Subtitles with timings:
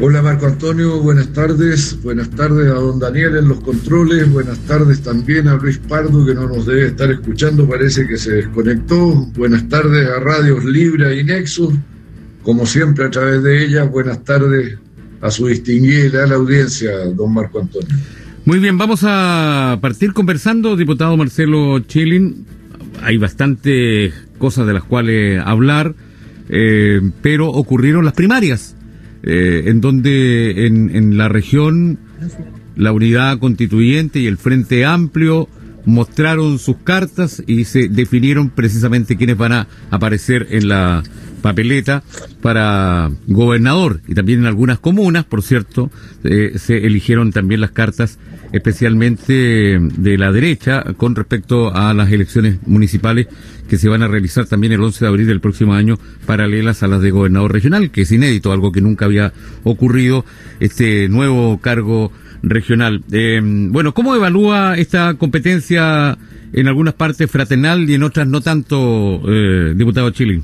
[0.00, 2.02] Hola Marco Antonio, buenas tardes.
[2.02, 4.28] Buenas tardes a don Daniel en los controles.
[4.28, 8.32] Buenas tardes también a Luis Pardo que no nos debe estar escuchando, parece que se
[8.32, 9.14] desconectó.
[9.36, 11.74] Buenas tardes a Radios Libra y Nexus.
[12.42, 14.78] Como siempre a través de ellas, buenas tardes
[15.20, 17.96] a su distinguida la audiencia, don Marco Antonio.
[18.44, 22.44] Muy bien, vamos a partir conversando, diputado Marcelo Chilin.
[23.00, 25.94] Hay bastantes cosas de las cuales hablar,
[26.48, 28.74] eh, pero ocurrieron las primarias
[29.24, 31.98] eh, en donde en, en la región
[32.76, 35.48] la unidad constituyente y el Frente Amplio
[35.86, 41.02] mostraron sus cartas y se definieron precisamente quiénes van a aparecer en la
[41.44, 42.02] papeleta
[42.40, 45.90] para gobernador y también en algunas comunas, por cierto,
[46.24, 48.18] eh, se eligieron también las cartas
[48.52, 53.26] especialmente de la derecha con respecto a las elecciones municipales
[53.68, 56.88] que se van a realizar también el 11 de abril del próximo año, paralelas a
[56.88, 60.24] las de gobernador regional, que es inédito, algo que nunca había ocurrido,
[60.60, 62.10] este nuevo cargo
[62.42, 63.04] regional.
[63.12, 66.16] Eh, bueno, ¿cómo evalúa esta competencia
[66.54, 70.40] en algunas partes fraternal y en otras no tanto, eh, diputado Chile?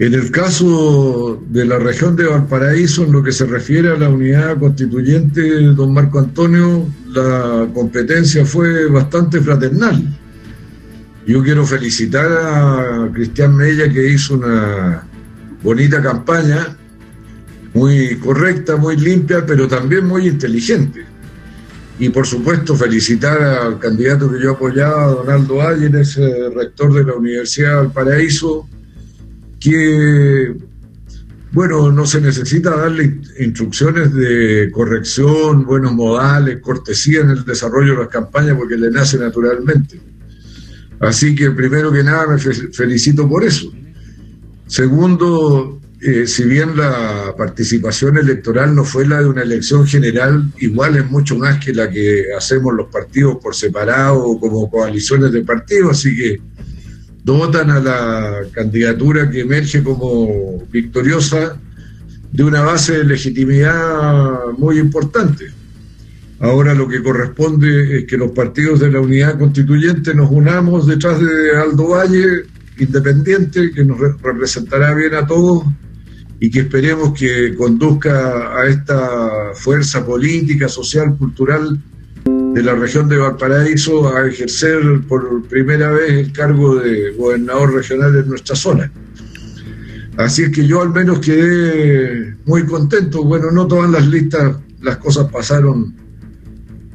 [0.00, 4.08] En el caso de la región de Valparaíso, en lo que se refiere a la
[4.08, 10.02] unidad constituyente, don Marco Antonio, la competencia fue bastante fraternal.
[11.26, 15.06] Yo quiero felicitar a Cristian Mella que hizo una
[15.62, 16.76] bonita campaña,
[17.72, 21.04] muy correcta, muy limpia, pero también muy inteligente.
[22.00, 26.18] Y por supuesto felicitar al candidato que yo apoyaba, Donaldo Áyeres,
[26.52, 28.68] rector de la Universidad de Valparaíso,
[29.70, 30.54] que,
[31.52, 37.98] bueno, no se necesita darle instrucciones de corrección, buenos modales, cortesía en el desarrollo de
[38.00, 40.00] las campañas porque le nace naturalmente.
[41.00, 43.72] Así que primero que nada me felicito por eso.
[44.66, 50.96] Segundo, eh, si bien la participación electoral no fue la de una elección general, igual
[50.96, 55.42] es mucho más que la que hacemos los partidos por separado o como coaliciones de
[55.42, 56.40] partidos, así que
[57.24, 61.58] dotan a la candidatura que emerge como victoriosa
[62.30, 65.46] de una base de legitimidad muy importante.
[66.38, 71.18] Ahora lo que corresponde es que los partidos de la unidad constituyente nos unamos detrás
[71.18, 72.44] de Aldo Valle,
[72.78, 75.64] independiente, que nos representará bien a todos
[76.40, 81.80] y que esperemos que conduzca a esta fuerza política, social, cultural
[82.54, 88.16] de la región de Valparaíso a ejercer por primera vez el cargo de gobernador regional
[88.16, 88.90] en nuestra zona.
[90.16, 93.24] Así es que yo al menos quedé muy contento.
[93.24, 95.92] Bueno, no todas las listas, las cosas pasaron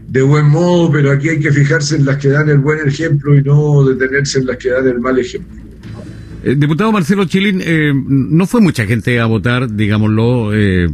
[0.08, 3.36] de buen modo, pero aquí hay que fijarse en las que dan el buen ejemplo
[3.36, 5.62] y no detenerse en las que dan el mal ejemplo.
[6.42, 10.88] Eh, diputado Marcelo Chilín, eh, no fue mucha gente a votar, digámoslo, eh,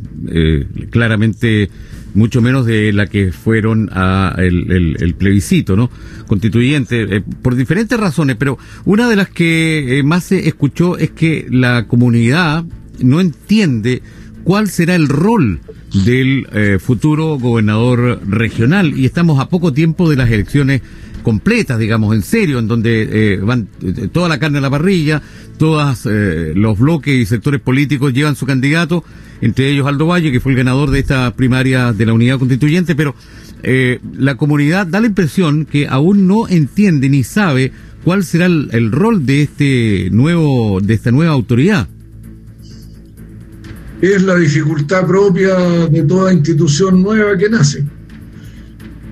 [0.90, 1.70] claramente
[2.16, 5.90] mucho menos de la que fueron a el, plebiscito, ¿no?
[6.28, 11.88] Constituyente, por diferentes razones, pero una de las que más se escuchó es que la
[11.88, 12.66] comunidad
[13.00, 14.02] no entiende
[14.44, 15.60] cuál será el rol
[16.06, 16.48] del
[16.80, 20.82] futuro gobernador regional y estamos a poco tiempo de las elecciones
[21.26, 25.24] completas, digamos, en serio, en donde eh, van eh, toda la carne a la parrilla,
[25.58, 29.04] todos eh, los bloques y sectores políticos llevan su candidato,
[29.46, 32.96] entre ellos Aldo Valle, que fue el ganador de esta primaria de la unidad constituyente,
[32.96, 33.16] pero
[34.18, 37.72] la comunidad da la impresión que aún no entiende ni sabe
[38.04, 41.88] cuál será el, el rol de este nuevo, de esta nueva autoridad.
[44.02, 45.56] Es la dificultad propia
[45.90, 47.84] de toda institución nueva que nace.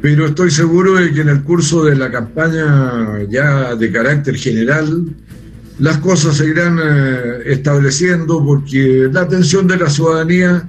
[0.02, 5.06] Pero estoy seguro de que en el curso de la campaña ya de carácter general,
[5.80, 10.68] las cosas se irán eh, estableciendo porque la atención de la ciudadanía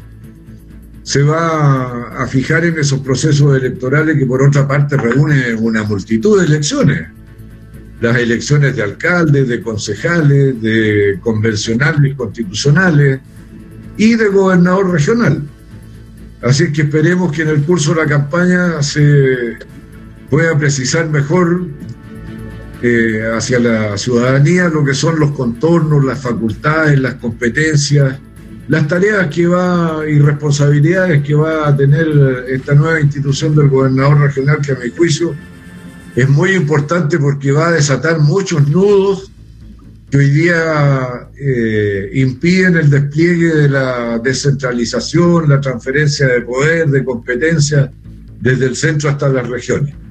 [1.03, 6.41] se va a fijar en esos procesos electorales que por otra parte reúnen una multitud
[6.41, 7.09] de elecciones.
[8.01, 13.21] Las elecciones de alcaldes, de concejales, de convencionales constitucionales
[13.99, 15.43] y de gobernador regional.
[16.43, 19.59] Así que esperemos que en el curso de la campaña se
[20.31, 21.67] pueda precisar mejor
[23.35, 28.19] hacia la ciudadanía lo que son los contornos, las facultades, las competencias,
[28.69, 32.07] las tareas que va y responsabilidades que va a tener
[32.49, 35.35] esta nueva institución del gobernador regional, que a mi juicio
[36.15, 39.31] es muy importante porque va a desatar muchos nudos
[40.11, 47.05] que hoy día eh, impiden el despliegue de la descentralización, la transferencia de poder, de
[47.05, 47.91] competencia
[48.41, 50.04] desde el centro hasta las regiones.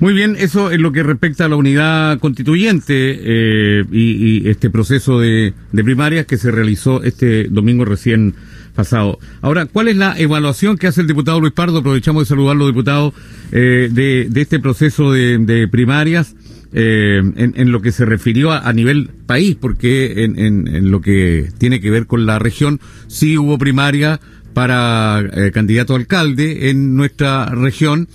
[0.00, 5.18] Muy bien, eso es lo que respecta a la unidad constituyente eh, y, este proceso
[5.18, 8.34] de, primarias que se realizó este domingo recién
[8.76, 9.18] pasado.
[9.40, 11.78] Ahora, ¿cuál es la evaluación que hace el diputado Luis Pardo?
[11.78, 13.12] Aprovechamos de saludarlo, diputado,
[13.50, 16.36] eh, de, este proceso de, primarias
[16.72, 21.80] eh, en, lo que se refirió a, nivel país, porque en, en, lo que tiene
[21.80, 22.78] que ver con la región
[23.08, 24.20] sí hubo primaria
[24.54, 28.08] para candidato a alcalde en nuestra región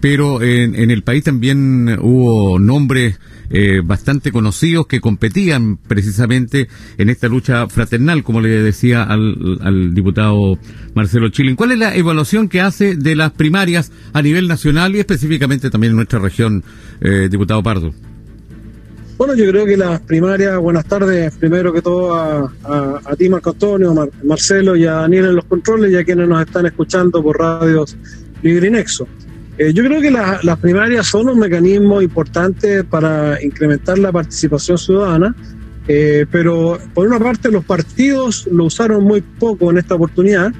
[0.00, 3.18] pero en, en el país también hubo nombres
[3.52, 6.68] eh, bastante conocidos que competían precisamente
[6.98, 10.56] en esta lucha fraternal, como le decía al, al diputado
[10.94, 11.56] Marcelo Chilin.
[11.56, 15.90] ¿Cuál es la evaluación que hace de las primarias a nivel nacional y específicamente también
[15.90, 16.62] en nuestra región,
[17.00, 17.92] eh, diputado Pardo?
[19.18, 22.50] Bueno, yo creo que las primarias, buenas tardes, primero que todo a,
[23.04, 26.40] a, ti Marco Antonio, Marcelo y a Daniel en los controles y a quienes nos
[26.40, 27.96] están escuchando por radios
[28.42, 28.70] Libre.
[29.60, 35.36] Eh, yo creo que las primarias son un mecanismo importante para incrementar la participación ciudadana,
[35.86, 40.50] eh, pero por una parte los partidos lo usaron muy poco en esta oportunidad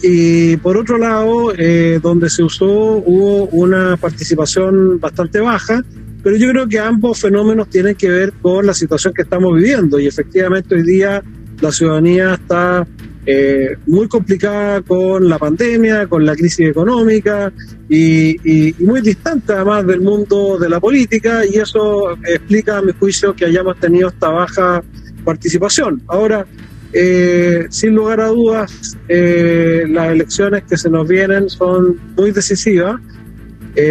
[0.00, 5.82] y por otro lado, eh, donde se usó hubo una participación bastante baja,
[6.22, 9.98] pero yo creo que ambos fenómenos tienen que ver con la situación que estamos viviendo
[9.98, 11.20] y efectivamente hoy día
[11.60, 12.86] la ciudadanía está
[13.28, 17.52] eh, muy complicada con la pandemia, con la crisis económica
[17.88, 23.34] y, muy distante además del mundo de la política y eso explica a mi juicio
[23.34, 24.80] que hayamos tenido esta baja
[25.24, 26.02] participación.
[26.06, 26.46] Ahora,
[26.92, 33.00] eh, sin lugar a dudas, eh, las elecciones que se nos vienen son muy decisivas.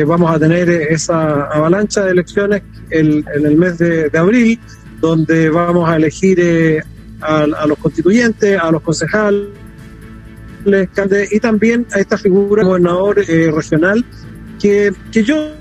[0.08, 4.60] vamos a tener esa avalancha de elecciones en el mes de, de abril,
[5.02, 6.40] donde vamos a elegir
[7.22, 9.50] a, los constituyentes, a los concejales
[11.32, 14.04] y también a esta figura gobernador eh, regional
[14.60, 15.52] que, que yo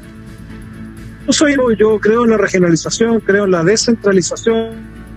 [1.28, 4.70] soy yo creo en la regionalización, creo en la descentralización,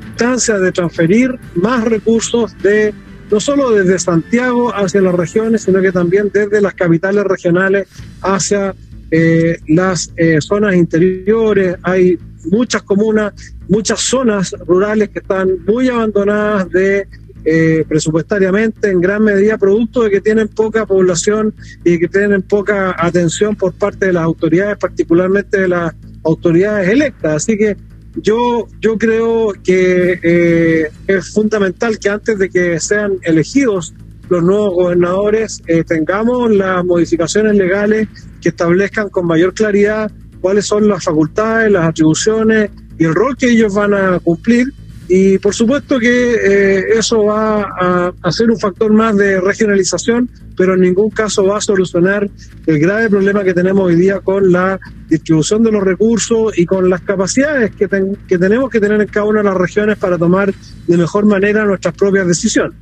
[0.09, 2.93] instancia de transferir más recursos de
[3.29, 7.87] no solo desde Santiago hacia las regiones, sino que también desde las capitales regionales
[8.21, 8.73] hacia
[9.11, 11.75] eh, las eh, zonas interiores.
[11.83, 13.33] Hay muchas comunas,
[13.67, 17.07] muchas zonas rurales que están muy abandonadas de
[17.45, 21.53] eh, presupuestariamente en gran medida producto de que tienen poca población
[21.83, 25.93] y que tienen poca atención por parte de las autoridades, particularmente de las
[26.25, 27.35] autoridades electas.
[27.37, 27.77] Así que
[28.21, 33.93] yo, yo creo que eh, es fundamental que antes de que sean elegidos
[34.29, 38.09] los nuevos gobernadores eh, tengamos las modificaciones legales
[38.41, 43.51] que establezcan con mayor claridad cuáles son las facultades, las atribuciones y el rol que
[43.51, 44.67] ellos van a cumplir.
[45.09, 50.29] Y por supuesto que eh, eso va a, a, ser un factor más de regionalización,
[50.57, 52.29] pero en ningún caso va a solucionar
[52.65, 56.89] el grave problema que tenemos hoy día con la distribución de los recursos y con
[56.89, 57.87] las capacidades que,
[58.27, 60.53] que tenemos que tener en cada una de las regiones para tomar
[60.87, 62.75] de mejor manera nuestras propias decisiones.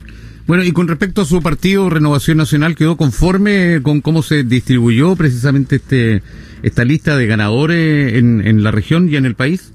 [0.47, 5.15] Bueno, y con respecto a su partido, Renovación Nacional, ¿quedó conforme con cómo se distribuyó
[5.15, 6.21] precisamente este
[6.65, 9.71] esta lista de ganadores en, en la región y en el país?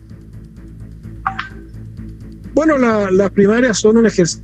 [2.52, 4.42] Bueno, las primarias son un ejercicio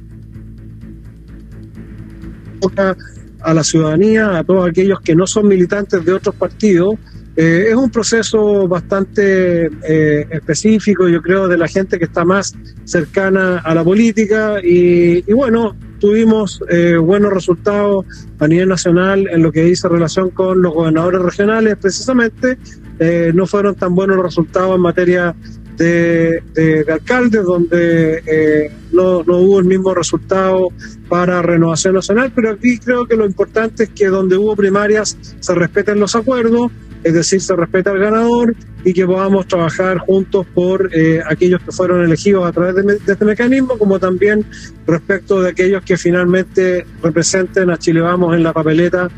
[3.41, 6.95] a la ciudadanía, a todos aquellos que no son militantes de otros partidos.
[7.37, 12.55] Eh, es un proceso bastante eh, específico, yo creo, de la gente que está más
[12.85, 18.05] cercana a la política y, y bueno, tuvimos eh, buenos resultados
[18.39, 22.59] a nivel nacional en lo que dice relación con los gobernadores regionales, precisamente
[22.99, 25.35] eh, no fueron tan buenos resultados en materia
[25.77, 30.69] de, alcaldes, donde eh, no, no, hubo el mismo resultado
[31.09, 35.55] para Renovación Nacional, pero aquí creo que lo importante es que donde hubo primarias se
[35.55, 36.73] respeten los acuerdos,
[37.03, 41.73] es decir, se respeta al ganador y que podamos trabajar juntos por eh, aquellos que
[41.73, 44.45] fueron elegidos a través de, este mecanismo, como también
[44.87, 49.09] respecto de aquellos que finalmente representen a Chile Vamos en la papeleta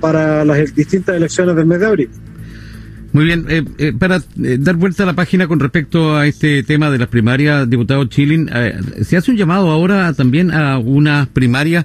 [0.00, 2.10] para las distintas elecciones del mes de abril.
[3.12, 6.90] Muy bien, eh, eh, para dar vuelta a la página con respecto a este tema
[6.90, 8.50] de las primarias, diputado Chilin,
[9.02, 11.84] se hace un llamado ahora también a unas primarias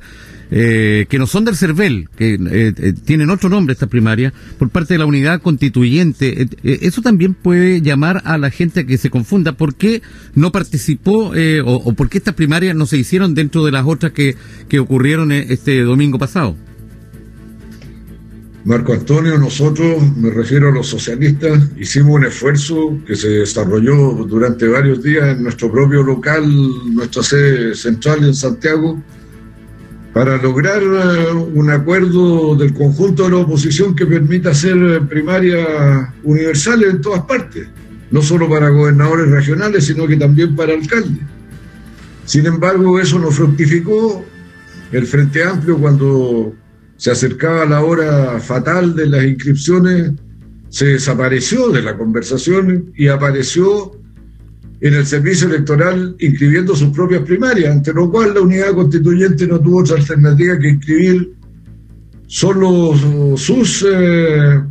[0.49, 4.69] eh, que no son del CERVEL, que eh, eh, tienen otro nombre esta primaria, por
[4.69, 6.47] parte de la unidad constituyente.
[6.63, 9.53] eso también puede llamar a la gente a que se confunda.
[9.53, 10.01] ¿Por qué
[10.35, 14.11] no participó o, o, por qué estas primarias no se hicieron dentro de las otras
[14.11, 14.35] que,
[14.69, 16.55] que ocurrieron este domingo pasado?
[18.67, 24.67] Marco Antonio, nosotros, me refiero a los socialistas, hicimos un esfuerzo que se desarrolló durante
[24.67, 26.43] varios días en nuestro propio local,
[26.93, 29.01] nuestra sede central en Santiago,
[30.17, 34.75] para lograr eh, un acuerdo del conjunto de la oposición que permita hacer
[35.07, 37.67] primarias universales en todas partes,
[38.09, 41.21] no solo para gobernadores regionales, sino que también para alcaldes.
[42.25, 44.25] Sin embargo, eso no fructificó.
[44.91, 46.55] El Frente Amplio, cuando
[46.95, 50.13] se acercaba la hora fatal de las inscripciones,
[50.69, 53.91] se desapareció de la conversación y apareció
[54.79, 59.59] en el servicio electoral inscribiendo sus propias primarias, ante lo cual la unidad constituyente no
[59.59, 61.33] tuvo otra alternativa que inscribir
[62.27, 62.93] solo
[63.37, 64.61] sus eh,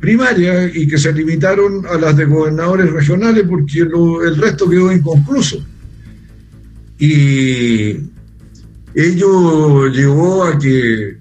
[0.00, 5.64] primarias y que se limitaron a las de gobernadores regionales porque el resto quedó inconcluso.
[6.98, 7.96] Y
[8.94, 11.16] ello llevó a que,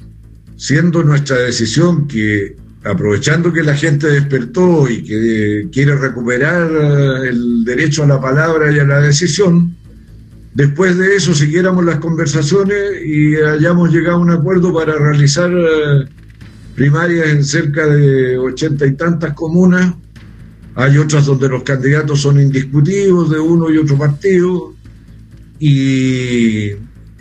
[0.58, 7.64] siendo nuestra decisión que aprovechando que la gente despertó y que quiere recuperar eh, el
[7.64, 9.76] derecho a la palabra y a la decisión,
[10.54, 16.08] después de eso siguiéramos las conversaciones y hayamos llegado a un acuerdo para realizar eh,
[16.76, 19.94] primarias en cerca de ochenta y tantas comunas.
[20.74, 24.74] Hay otras donde los candidatos son indiscutidos de uno y otro partido.
[25.60, 26.72] Y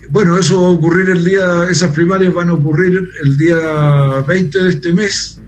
[0.08, 4.62] bueno, eso va a ocurrir el día, esas primarias van a ocurrir el día 20
[4.62, 5.39] de este mes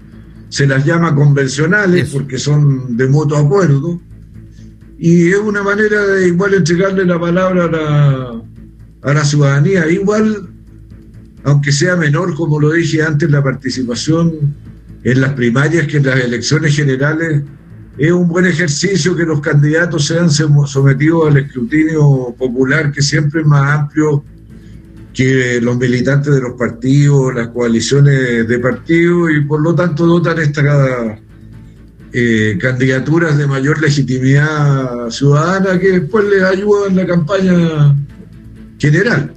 [0.52, 3.99] se las llama convencionales porque son de mutuo acuerdo,
[4.99, 8.42] y es una manera de igual entregarle la palabra a la,
[9.00, 10.50] a la ciudadanía, igual,
[11.44, 14.54] aunque sea menor, como lo dije antes, la participación
[15.02, 17.44] en las primarias que en las elecciones generales,
[17.97, 23.47] es un buen ejercicio que los candidatos sean sometidos al escrutinio popular, que siempre es
[23.47, 24.23] más amplio
[25.12, 30.38] que los militantes de los partidos, las coaliciones de partidos y por lo tanto dotan
[30.38, 31.19] estas
[32.12, 37.97] eh, candidaturas de mayor legitimidad ciudadana que después les ayuda en la campaña
[38.78, 39.35] general,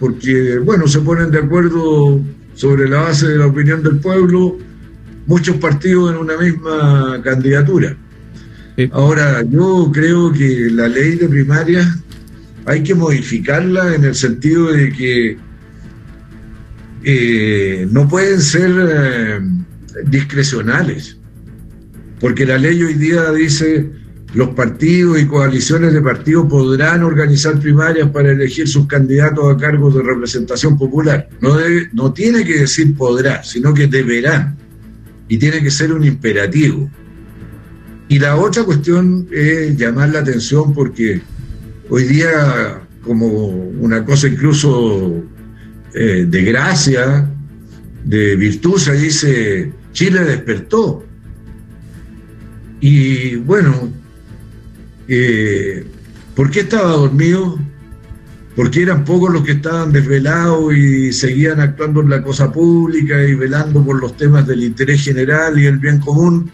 [0.00, 2.20] porque bueno, se ponen de acuerdo
[2.54, 4.58] sobre la base de la opinión del pueblo
[5.26, 7.96] muchos partidos en una misma candidatura.
[8.92, 11.86] Ahora, yo creo que la ley de primarias
[12.66, 15.38] hay que modificarla en el sentido de que
[17.04, 19.40] eh, no pueden ser eh,
[20.06, 21.16] discrecionales,
[22.20, 23.88] porque la ley hoy día dice
[24.34, 29.94] los partidos y coaliciones de partidos podrán organizar primarias para elegir sus candidatos a cargos
[29.94, 31.28] de representación popular.
[31.40, 31.56] No,
[31.92, 34.56] no tiene que decir podrá, sino que deberán.
[35.28, 36.90] Y tiene que ser un imperativo.
[38.08, 41.22] Y la otra cuestión es llamar la atención porque
[41.88, 45.22] hoy día como una cosa incluso
[45.94, 47.30] eh, de gracia,
[48.04, 51.04] de virtud, se dice, Chile despertó.
[52.80, 53.90] Y bueno,
[55.08, 55.86] eh,
[56.34, 57.58] ¿por qué estaba dormido?
[58.54, 63.34] Porque eran pocos los que estaban desvelados y seguían actuando en la cosa pública y
[63.34, 66.50] velando por los temas del interés general y el bien común,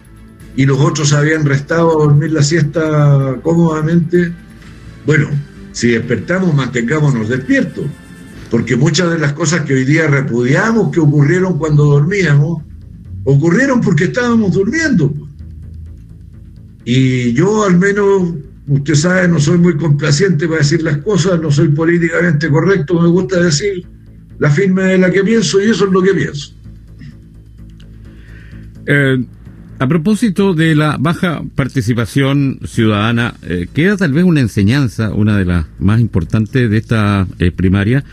[0.54, 4.32] y los otros habían restado a dormir la siesta cómodamente
[5.06, 5.28] bueno,
[5.72, 7.86] si despertamos, mantengámonos despiertos,
[8.50, 12.62] porque muchas de las cosas que hoy día repudiamos que ocurrieron cuando dormíamos,
[13.24, 15.12] ocurrieron porque estábamos durmiendo.
[16.84, 18.34] Y yo al menos,
[18.68, 23.08] usted sabe, no soy muy complaciente para decir las cosas, no soy políticamente correcto, me
[23.08, 23.86] gusta decir
[24.38, 26.54] la firme de la que pienso y eso es lo que pienso.
[28.86, 29.24] Eh,
[29.82, 35.44] a propósito de la baja participación ciudadana, eh, queda tal vez una enseñanza, una de
[35.44, 38.04] las más importantes de esta eh, primaria,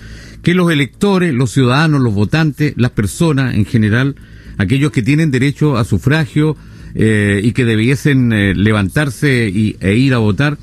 [0.42, 4.16] que los electores, los ciudadanos, los votantes, las personas en general,
[4.58, 6.58] aquellos que tienen derecho a sufragio
[6.96, 8.30] eh, y que debiesen
[8.64, 10.58] levantarse y, e ir a votar,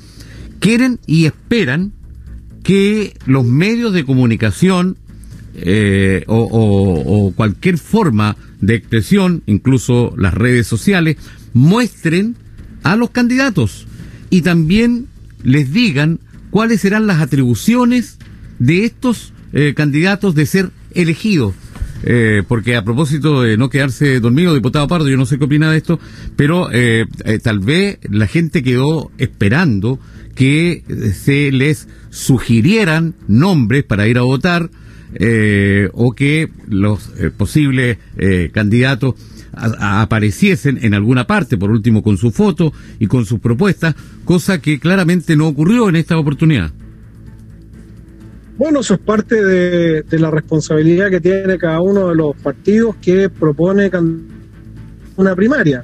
[0.59, 1.93] quieren y esperan
[2.63, 4.97] que los medios de comunicación
[5.59, 11.17] eh, o, cualquier forma de expresión, incluso las redes sociales,
[11.53, 12.35] muestren
[12.83, 13.87] a los candidatos
[14.29, 15.07] y también
[15.43, 18.17] les digan cuáles serán las atribuciones
[18.59, 21.53] de estos eh, candidatos de ser elegidos.
[22.03, 25.71] Eh, porque a propósito de no quedarse dormido, diputado Pardo, yo no sé qué opina
[25.71, 25.99] de esto,
[26.35, 26.69] pero
[27.41, 29.99] tal vez la gente quedó esperando
[30.35, 30.83] que
[31.19, 34.69] se les sugirieran nombres para ir a votar,
[35.19, 39.15] eh, o que los eh, posibles eh, candidatos
[39.51, 44.79] apareciesen en alguna parte, por último con su foto y con sus propuestas, cosa que
[44.79, 46.69] claramente no ocurrió en esta oportunidad.
[48.59, 53.29] Bueno, eso es parte de, la responsabilidad que tiene cada uno de los partidos que
[53.29, 53.89] propone
[55.15, 55.83] una primaria.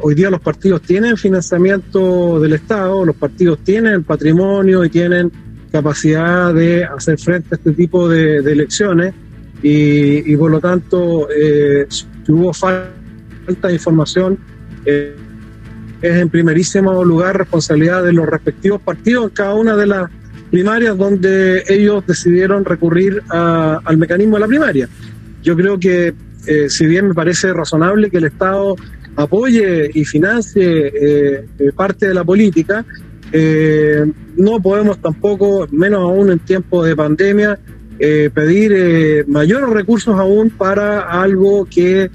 [0.00, 5.30] hoy día los partidos tienen financiamiento del Estado, los partidos tienen patrimonio y tienen
[5.74, 9.12] capacidad de hacer frente a este tipo de, elecciones
[9.60, 14.38] y, por lo tanto, eh, si hubo falta de información,
[14.86, 15.16] eh,
[16.00, 20.10] es en primerísimo lugar responsabilidad de los respectivos partidos en cada una de las
[20.52, 24.88] primarias donde ellos decidieron recurrir al mecanismo de la primaria.
[25.42, 26.14] Yo creo que
[26.46, 28.76] eh, si bien me parece razonable que el Estado
[29.16, 30.92] apoye y financie
[31.74, 32.84] parte de la política,
[34.36, 37.58] no podemos tampoco, menos aún en tiempos de pandemia,
[37.98, 42.10] pedir mayores recursos aún para algo que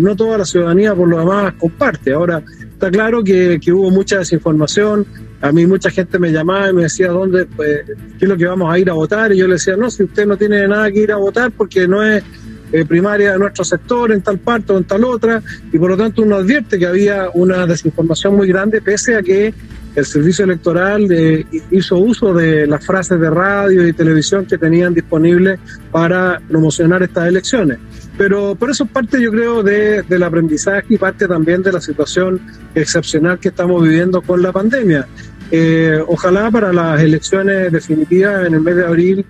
[0.00, 2.12] no toda la ciudadanía por lo demás comparte.
[2.12, 2.42] Ahora,
[2.82, 5.06] está claro que, que, hubo mucha desinformación.
[5.40, 7.82] A mí mucha gente me llamaba y me decía, ¿dónde, pues,
[8.18, 9.32] qué es lo que vamos a ir a votar?
[9.32, 11.86] Y yo le decía, no, si usted no tiene nada que ir a votar porque
[11.86, 12.24] no es
[12.72, 15.42] eh, primaria de nuestro sector en tal parte o en tal otra,
[15.72, 19.54] y por lo tanto uno advierte que había una desinformación muy grande, pese a que
[19.94, 24.94] el servicio electoral eh, hizo uso de las frases de radio y televisión que tenían
[24.94, 25.58] disponibles
[25.90, 27.78] para promocionar estas elecciones.
[28.16, 31.80] Pero por eso es parte, yo creo, de, del aprendizaje y parte también de la
[31.80, 32.40] situación
[32.74, 35.06] excepcional que estamos viviendo con la pandemia.
[35.50, 39.26] Eh, ojalá para las elecciones definitivas en el mes de abril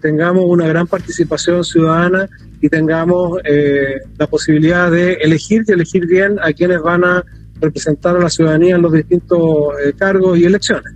[0.00, 2.28] tengamos una gran participación ciudadana
[2.62, 7.24] y tengamos eh, la posibilidad de elegir y elegir bien a quienes van a
[7.62, 9.40] representar a la ciudadanía en los distintos
[9.84, 10.92] eh, cargos y elecciones.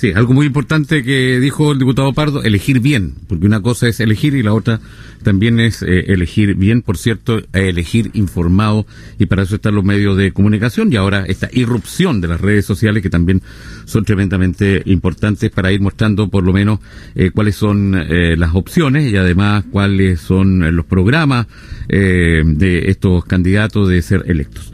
[0.00, 4.00] Sí, algo muy importante que dijo el diputado Pardo, elegir bien, porque una cosa es
[4.00, 4.80] elegir y la otra
[5.22, 8.86] también es eh, elegir bien, por cierto, elegir informado
[9.18, 12.64] y para eso están los medios de comunicación y ahora esta irrupción de las redes
[12.64, 13.42] sociales que también
[13.84, 16.78] son tremendamente importantes para ir mostrando por lo menos
[17.14, 21.46] eh, cuáles son eh, las opciones y además cuáles son los programas
[21.88, 24.72] de estos candidatos de ser electos.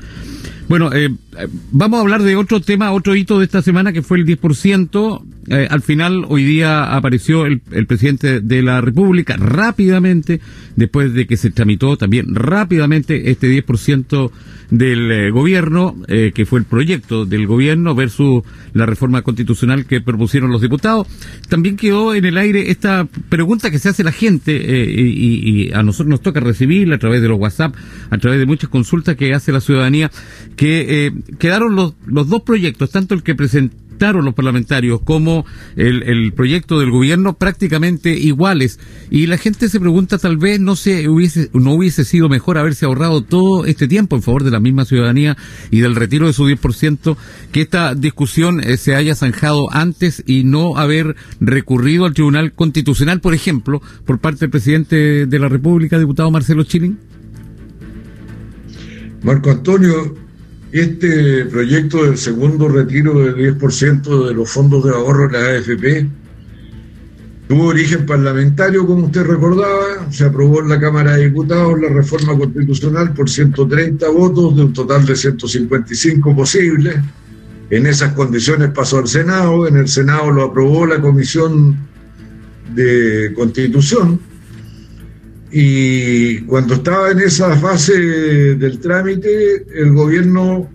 [0.68, 1.08] Bueno, eh,
[1.70, 5.22] vamos a hablar de otro tema, otro hito de esta semana que fue el 10%.
[5.48, 10.40] Eh, al final, hoy día apareció el, el, presidente de la República rápidamente,
[10.74, 14.30] después de que se tramitó también rápidamente este 10%
[14.70, 20.00] del eh, gobierno, eh, que fue el proyecto del gobierno versus la reforma constitucional que
[20.00, 21.06] propusieron los diputados.
[21.48, 25.84] También quedó en el aire esta pregunta que se hace la gente y, y, a
[25.84, 27.74] nosotros nos toca recibirla a través de los WhatsApp,
[28.10, 30.10] a través de muchas consultas que hace la ciudadanía,
[30.56, 36.32] que quedaron los, los dos proyectos, tanto el que presentó los parlamentarios como el, el,
[36.32, 38.78] proyecto del gobierno prácticamente iguales.
[39.10, 42.84] Y la gente se pregunta tal vez no se hubiese no hubiese sido mejor haberse
[42.84, 45.36] ahorrado todo este tiempo en favor de la misma ciudadanía
[45.70, 47.16] y del retiro de su 10%
[47.52, 53.20] que esta discusión eh, se haya zanjado antes y no haber recurrido al Tribunal Constitucional
[53.20, 56.98] por ejemplo por parte del presidente de la República diputado Marcelo Chilin.
[59.22, 60.25] Marco Antonio
[60.80, 66.06] este proyecto del segundo retiro del 10% de los fondos de ahorro de la AFP
[67.48, 72.36] tuvo origen parlamentario, como usted recordaba, se aprobó en la Cámara de Diputados la reforma
[72.36, 76.96] constitucional por 130 votos de un total de 155 posibles.
[77.70, 81.76] En esas condiciones pasó al Senado, en el Senado lo aprobó la Comisión
[82.74, 84.20] de Constitución
[85.50, 87.94] y cuando estaba en esa fase
[88.56, 90.68] del trámite, el gobierno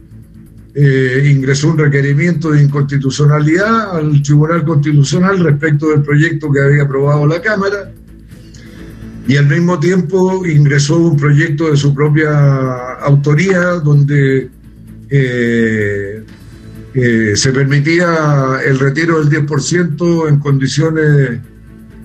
[0.74, 7.28] eh, ingresó un requerimiento de inconstitucionalidad al Tribunal Constitucional respecto del proyecto que había aprobado
[7.28, 7.92] la Cámara.
[9.28, 14.50] Y al mismo tiempo ingresó un proyecto de su propia autoría donde
[15.10, 16.24] eh,
[16.94, 21.40] eh, se permitía el retiro del 10% en condiciones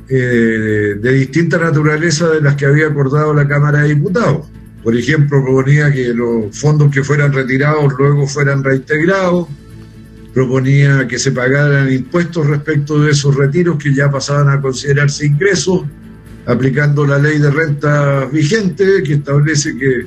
[0.09, 4.47] eh, de distinta naturaleza de las que había acordado la Cámara de Diputados.
[4.83, 9.49] Por ejemplo, proponía que los fondos que fueran retirados luego fueran reintegrados,
[10.33, 15.83] proponía que se pagaran impuestos respecto de esos retiros que ya pasaban a considerarse ingresos,
[16.47, 20.07] aplicando la ley de renta vigente que establece que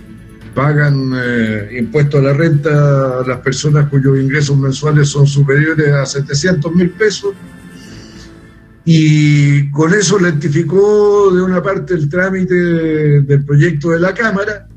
[0.56, 6.74] pagan eh, impuestos a la renta las personas cuyos ingresos mensuales son superiores a 700
[6.74, 7.34] mil pesos
[8.92, 14.68] y con eso lentificó de una parte el trámite del proyecto de la Cámara,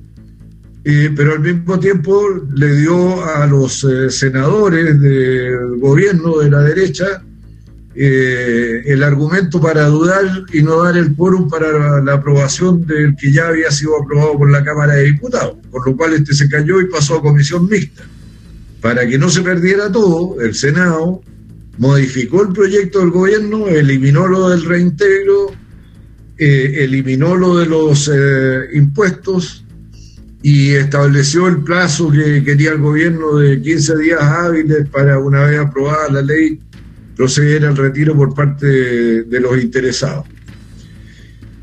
[0.85, 2.22] eh, pero al mismo tiempo
[2.55, 7.22] le dio a los eh, senadores del gobierno de la derecha
[7.94, 13.33] eh, el argumento para dudar y no dar el quórum para la aprobación del que
[13.33, 16.83] ya había sido aprobado por la Cámara de Diputados, por lo cual este se cayó
[16.83, 18.03] y pasó a comisión mixta.
[18.83, 21.22] Para que no se perdiera todo, el Senado
[21.78, 25.52] modificó el proyecto del gobierno, eliminó lo del reintegro,
[26.38, 29.64] eh, eliminó lo de los eh, impuestos
[30.42, 35.61] y estableció el plazo que quería el gobierno de 15 días hábiles para una vez
[35.61, 36.58] aprobada la ley
[37.16, 40.26] proceder al retiro por parte de, los interesados.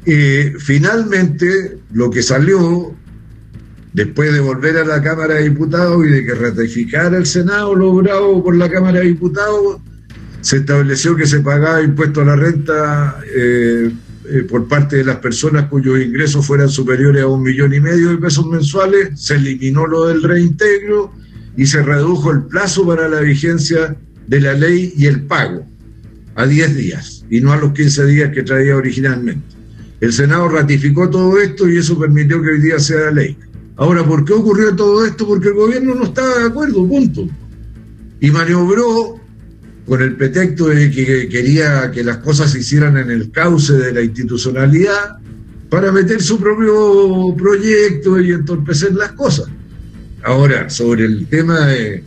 [0.05, 2.95] Eh, finalmente, lo que salió,
[3.91, 8.41] después de volver a la Cámara de Diputados y de que ratificara el Senado logrado
[8.41, 9.81] por la Cámara de Diputados,
[10.41, 13.91] se estableció que se pagaba impuesto a la renta eh,
[14.29, 18.09] eh, por parte de las personas cuyos ingresos fueran superiores a un millón y medio
[18.09, 21.13] de pesos mensuales, se eliminó lo del reintegro
[21.57, 23.97] y se redujo el plazo para la vigencia
[24.27, 25.65] de la ley y el pago
[26.35, 29.55] a 10 días y no a los 15 días que traía originalmente.
[29.99, 33.37] El Senado ratificó todo esto y eso permitió que hoy día sea ley.
[33.75, 35.27] Ahora, ¿por qué ocurrió todo esto?
[35.27, 37.27] Porque el gobierno no estaba de acuerdo, punto.
[38.21, 39.18] Y maniobró
[39.89, 43.91] con el pretexto de que quería que las cosas se hicieran en el cauce de
[43.91, 45.17] la institucionalidad
[45.67, 49.47] para meter su propio proyecto y entorpecer las cosas.
[50.23, 52.03] Ahora, sobre el tema de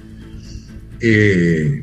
[1.00, 1.82] eh,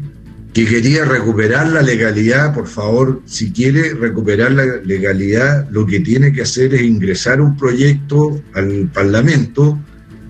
[0.54, 6.32] que quería recuperar la legalidad, por favor, si quiere recuperar la legalidad, lo que tiene
[6.32, 9.78] que hacer es ingresar un proyecto al Parlamento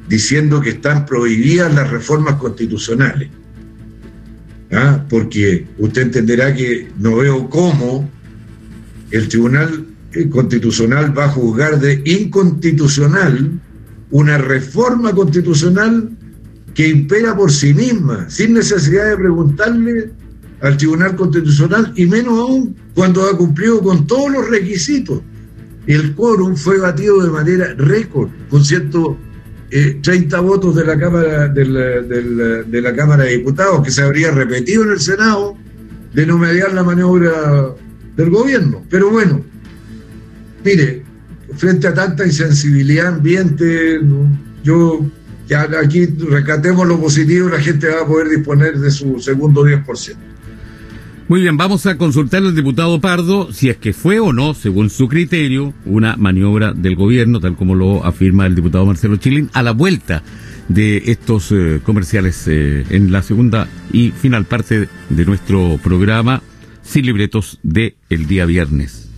[0.07, 3.29] diciendo que están prohibidas las reformas constitucionales.
[4.71, 5.03] ¿Ah?
[5.09, 8.09] Porque usted entenderá que no veo cómo
[9.11, 9.87] el Tribunal
[10.31, 13.59] Constitucional va a juzgar de inconstitucional
[14.11, 16.11] una reforma constitucional
[16.73, 20.11] que impera por sí misma, sin necesidad de preguntarle
[20.61, 25.21] al Tribunal Constitucional, y menos aún cuando ha cumplido con todos los requisitos.
[25.87, 29.28] El quórum fue batido de manera récord, con 130
[29.71, 30.01] eh,
[30.41, 31.81] votos de la Cámara de la,
[32.63, 35.55] de la Cámara de Diputados, que se habría repetido en el Senado
[36.13, 37.75] de no mediar la maniobra
[38.15, 38.83] del gobierno.
[38.89, 39.43] Pero bueno,
[40.63, 41.03] mire,
[41.55, 43.99] frente a tanta insensibilidad ambiente,
[44.63, 45.05] yo
[45.47, 50.15] ya aquí rescatemos lo positivo la gente va a poder disponer de su segundo 10%.
[51.29, 54.89] Muy bien, vamos a consultar al diputado Pardo si es que fue o no, según
[54.89, 59.61] su criterio, una maniobra del gobierno, tal como lo afirma el diputado Marcelo Chilín, a
[59.61, 60.23] la vuelta
[60.69, 66.41] de estos eh, comerciales eh, en la segunda y final parte de nuestro programa
[66.81, 69.11] sin libretos de el día viernes.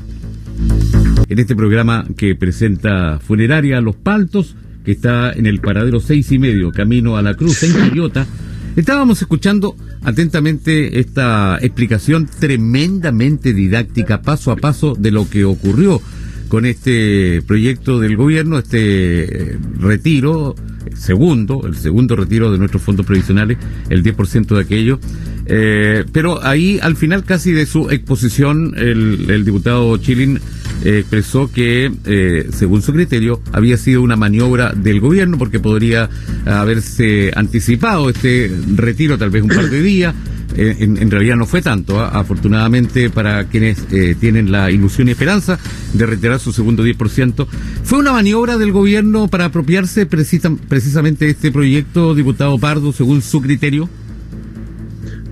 [1.30, 6.40] En este programa que presenta Funeraria Los Paltos, que está en el paradero seis y
[6.40, 8.28] medio, camino a la Cruz, en Quillota.
[8.76, 16.02] Estábamos escuchando atentamente esta explicación tremendamente didáctica, paso a paso, de lo que ocurrió
[16.48, 20.56] con este proyecto del gobierno, este eh, retiro
[20.96, 23.58] segundo, el segundo retiro de nuestros fondos previsionales,
[23.90, 25.00] el 10% de aquello.
[25.46, 30.40] Eh, pero ahí, al final casi de su exposición, el, el diputado Chilin
[30.84, 36.10] expresó que, eh, según su criterio, había sido una maniobra del gobierno porque podría
[36.46, 40.16] haberse anticipado este retiro tal vez un par de días.
[40.56, 42.10] Eh, en, realidad no fue tanto, ¿ah?
[42.10, 45.58] afortunadamente para quienes eh, tienen la ilusión y esperanza
[45.94, 47.48] de retirar su segundo 10%.
[47.84, 53.42] ¿Fue una maniobra del gobierno para apropiarse precisamente de este proyecto, diputado Pardo, según su
[53.42, 53.90] criterio?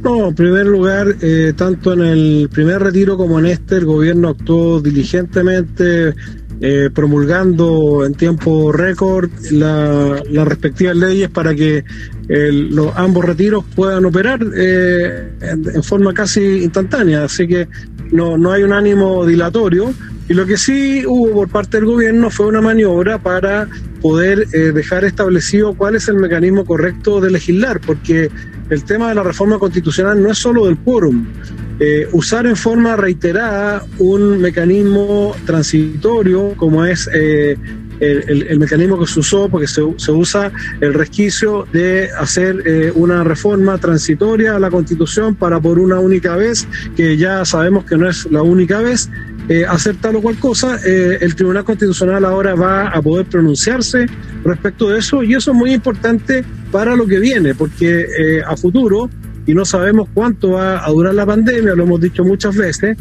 [0.04, 4.30] No, en primer lugar, eh, tanto en el primer retiro como en este, el gobierno
[4.30, 6.14] actuó diligentemente,
[6.62, 11.84] eh, promulgando en tiempo récord las respectivas leyes para que
[12.28, 17.26] los, ambos retiros puedan operar eh, en, forma casi instantánea.
[17.26, 17.68] Así que
[18.12, 19.94] no, no hay un ánimo dilatorio.
[20.30, 23.68] Y lo que sí hubo por parte del gobierno fue una maniobra para
[24.00, 28.30] poder dejar establecido cuál es el mecanismo correcto de legislar, porque
[28.70, 31.26] el tema de la reforma constitucional no es solo del quórum.
[31.80, 37.58] Eh, usar en forma reiterada un mecanismo transitorio como es eh,
[38.02, 40.52] el, mecanismo que se usó, porque se, usa
[40.82, 46.36] el resquicio de hacer eh, una reforma transitoria a la Constitución para por una única
[46.36, 49.10] vez, que ya sabemos que no es la única vez,
[49.68, 54.06] hacer tal o cual cosa, el Tribunal Constitucional ahora va a poder pronunciarse
[54.44, 58.56] respecto de eso y eso es muy importante para lo que viene, porque eh, a
[58.56, 59.10] futuro,
[59.46, 62.98] y no sabemos cuánto va a durar la pandemia, lo hemos dicho muchas veces,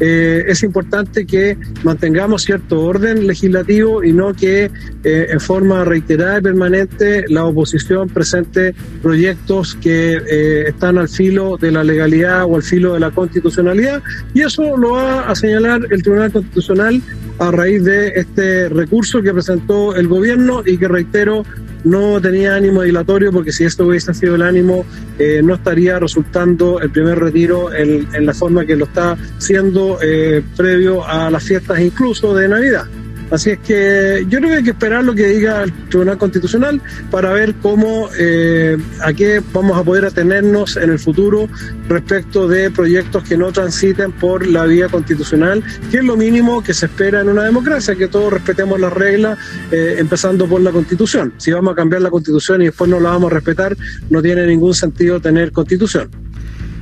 [0.00, 4.70] eh, es importante que mantengamos cierto orden legislativo y no que
[5.04, 11.72] eh, en forma reiterada y permanente la oposición presente proyectos que están al filo de
[11.72, 14.02] la legalidad o al filo de la constitucionalidad.
[14.34, 17.00] Y eso lo va a señalar el Tribunal Constitucional
[17.38, 21.44] a raíz de este recurso que presentó el gobierno y que reitero
[21.84, 24.84] no tenía ánimo dilatorio porque si esto hubiese sido el ánimo
[25.18, 30.42] eh, no estaría resultando el primer retiro en, la forma que lo está siendo eh,
[30.56, 32.84] previo a las fiestas incluso de Navidad.
[33.32, 36.82] Así es que yo creo que hay que esperar lo que diga el Tribunal Constitucional
[37.10, 41.48] para ver cómo, eh, a qué vamos a poder atenernos en el futuro
[41.88, 46.74] respecto de proyectos que no transiten por la vía constitucional, que es lo mínimo que
[46.74, 49.38] se espera en una democracia, que todos respetemos las reglas,
[49.70, 51.32] eh, empezando por la Constitución.
[51.38, 53.74] Si vamos a cambiar la Constitución y después no la vamos a respetar,
[54.10, 56.10] no tiene ningún sentido tener Constitución.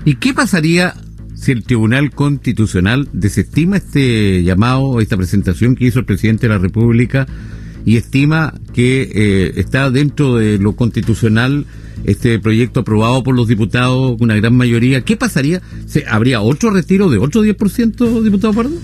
[0.04, 0.96] ¿Y qué pasaría
[1.40, 6.58] si el Tribunal Constitucional desestima este llamado, esta presentación que hizo el presidente de la
[6.58, 7.26] República
[7.86, 11.64] y estima que eh, está dentro de lo constitucional
[12.04, 15.62] este proyecto aprobado por los diputados, una gran mayoría, ¿qué pasaría?
[15.86, 18.76] ¿Se, ¿Habría otro retiro de otro 10%, diputado Pardo?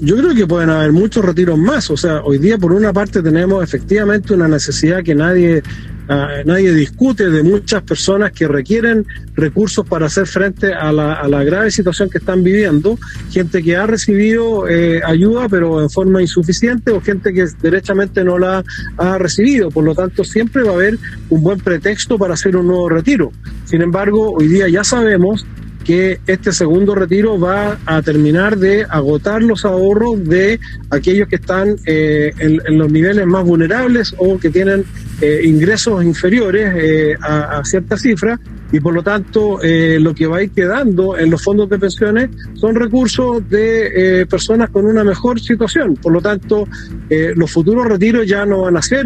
[0.00, 1.90] Yo creo que pueden haber muchos retiros más.
[1.90, 5.62] O sea, hoy día por una parte tenemos efectivamente una necesidad que nadie
[6.08, 11.70] Ah, nadie discute de muchas personas que requieren recursos para hacer frente a la, grave
[11.70, 12.98] situación que están viviendo,
[13.30, 18.38] gente que ha recibido eh, ayuda pero en forma insuficiente o gente que derechamente no
[18.38, 18.64] la
[18.96, 19.70] ha recibido.
[19.70, 20.98] Por lo tanto, siempre va a haber
[21.30, 23.32] un buen pretexto para hacer un nuevo retiro.
[23.64, 25.46] Sin embargo, hoy día ya sabemos
[25.82, 30.60] que este segundo retiro va a terminar de agotar los ahorros de
[30.90, 34.84] aquellos que están eh, en, los niveles más vulnerables o que tienen
[35.20, 38.38] eh, ingresos inferiores eh, a, cierta cifra
[38.72, 42.30] y por lo tanto lo que va a ir quedando en los fondos de pensiones
[42.54, 45.94] son recursos de personas con una mejor situación.
[45.96, 46.66] Por lo tanto,
[47.10, 49.04] los futuros retiros ya no van a ser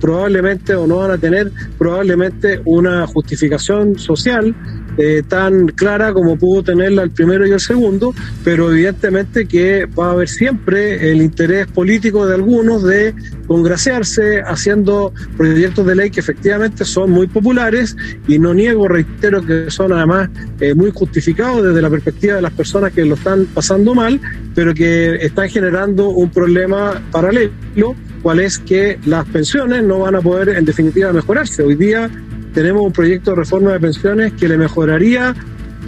[0.00, 4.52] probablemente o no van a tener probablemente una justificación social
[4.96, 10.08] eh, tan clara como pudo tenerla el primero y el segundo, pero evidentemente que va
[10.08, 13.12] a haber siempre el interés político de algunos de
[13.48, 17.96] congraciarse haciendo proyectos de ley que efectivamente son muy populares
[18.26, 22.52] y no niego, reitero, que son además eh, muy justificados desde la perspectiva de las
[22.52, 24.20] personas que lo están pasando mal,
[24.54, 30.20] pero que están generando un problema paralelo, cual es que las pensiones no van a
[30.20, 31.62] poder en definitiva mejorarse.
[31.62, 32.10] Hoy día
[32.54, 35.34] tenemos un proyecto de reforma de pensiones que le mejoraría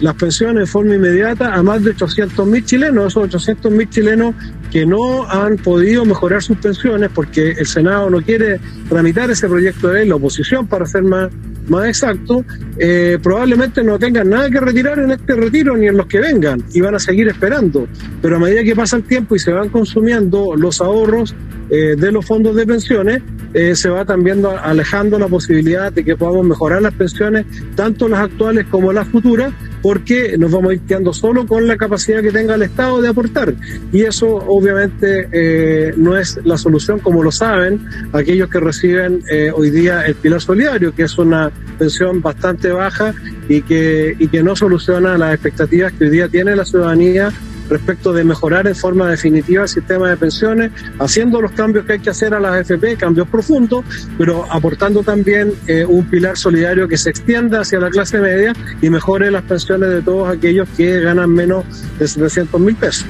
[0.01, 4.35] las pensiones de forma inmediata a más de 800.000 chilenos, esos 800.000 chilenos
[4.71, 9.87] que no han podido mejorar sus pensiones porque el Senado no quiere tramitar ese proyecto
[9.87, 11.29] de ley, la oposición para ser más,
[11.69, 12.43] más exacto,
[12.77, 16.63] eh, probablemente no tengan nada que retirar en este retiro ni en los que vengan
[16.73, 17.87] y van a seguir esperando.
[18.21, 21.35] Pero a medida que pasa el tiempo y se van consumiendo los ahorros
[21.69, 23.21] eh, de los fondos de pensiones,
[23.53, 28.19] eh, se va también alejando la posibilidad de que podamos mejorar las pensiones, tanto las
[28.19, 29.51] actuales como las futuras,
[29.81, 33.09] porque nos vamos a ir quedando solo con la capacidad que tenga el Estado de
[33.09, 33.53] aportar.
[33.91, 39.21] Y eso obviamente no es la solución, como lo saben aquellos que reciben
[39.53, 43.13] hoy día el Pilar Solidario, que es una pensión bastante baja
[43.47, 47.31] y que, y que no soluciona las expectativas que hoy día tiene la ciudadanía
[47.69, 51.99] respecto de mejorar en forma definitiva el sistema de pensiones, haciendo los cambios que hay
[51.99, 53.83] que hacer a las AFP, cambios profundos,
[54.17, 58.89] pero aportando también eh, un pilar solidario que se extienda hacia la clase media y
[58.89, 61.65] mejore las pensiones de todos aquellos que ganan menos
[61.99, 63.05] de 700 mil pesos.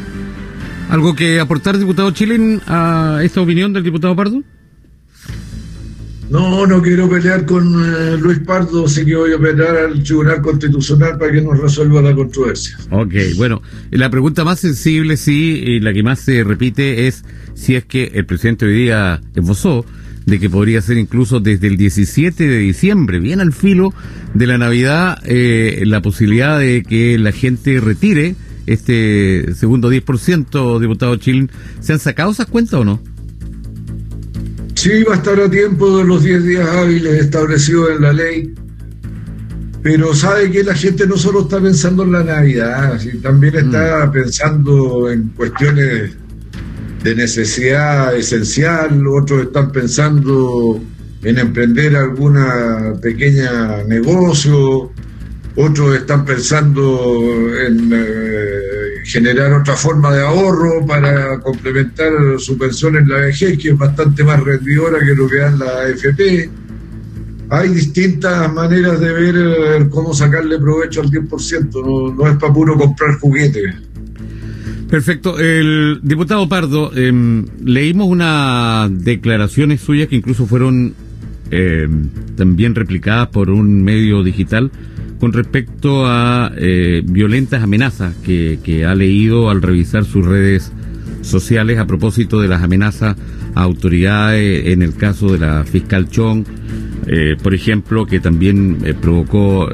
[0.90, 4.42] ¿Algo que aportar, diputado Chilen, a esta opinión del diputado Pardo?
[6.30, 10.42] No, no quiero pelear con eh, Luis Pardo, así que voy a pelear al Tribunal
[10.42, 12.78] Constitucional para que nos resuelva la controversia.
[12.92, 13.62] Ok, bueno,
[13.92, 18.12] la pregunta más sensible, sí, y la que más se repite es si es que
[18.14, 19.86] el presidente hoy día esbozó
[20.26, 23.94] de que podría ser incluso desde el 17 de diciembre, bien al filo
[24.34, 28.36] de la Navidad, eh, la posibilidad de que la gente retire
[28.66, 31.50] este segundo 10%, diputado Chilin.
[31.80, 33.02] ¿Se han sacado esas cuentas o no?
[34.88, 38.54] Sí, va a estar a tiempo de los 10 días hábiles establecidos en la ley,
[39.84, 43.58] pero sabe que la gente no solo está pensando en la Navidad, también mm.
[43.58, 46.12] está pensando en cuestiones
[47.04, 50.82] de necesidad esencial, otros están pensando
[51.22, 54.94] en emprender alguna pequeña negocio,
[55.58, 58.57] otros están pensando en eh,
[59.08, 64.22] generar otra forma de ahorro para complementar su pensión en la vejez, que es bastante
[64.22, 66.50] más rendidora que lo que dan la AFP.
[67.50, 72.54] Hay distintas maneras de ver eh, cómo sacarle provecho al 10%, no, no es para
[72.54, 73.76] puro comprar juguetes.
[74.90, 75.40] Perfecto.
[75.40, 80.94] El diputado Pardo, em, leímos unas declaraciones suyas que incluso fueron
[81.50, 84.70] em, también replicadas por un medio digital
[85.20, 90.72] con respecto a eh, violentas amenazas que, ha leído al revisar sus redes
[91.22, 93.16] sociales a propósito de las amenazas
[93.56, 96.46] a autoridades en el caso de la fiscal Chong,
[97.08, 99.68] eh, por ejemplo, que también eh, provocó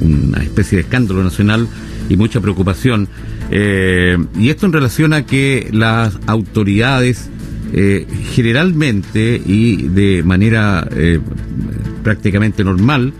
[0.00, 1.68] una especie de escándalo nacional
[2.08, 3.08] y mucha preocupación.
[3.50, 7.28] Y esto en relación a que las autoridades
[8.34, 10.88] generalmente y de manera
[12.02, 13.12] prácticamente normal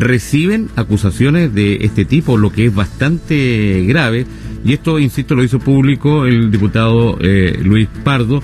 [0.00, 4.26] reciben acusaciones de este tipo, lo que es bastante grave.
[4.64, 7.18] Y esto, insisto, lo hizo público el diputado
[7.62, 8.42] Luis Pardo,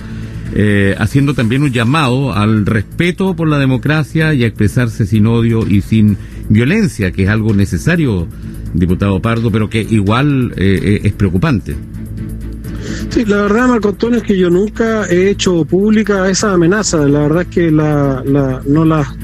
[0.97, 5.81] haciendo también un llamado al respeto por la democracia y a expresarse sin odio y
[5.81, 6.17] sin
[6.49, 8.27] violencia, que es algo necesario
[8.73, 11.75] diputado Pardo, pero que igual eh, eh, es preocupante.
[13.09, 16.97] Sí, la verdad, Marco Antonio, es que yo nunca he hecho pública esa amenaza.
[17.07, 18.23] La verdad es que la,
[18.65, 19.15] no, la,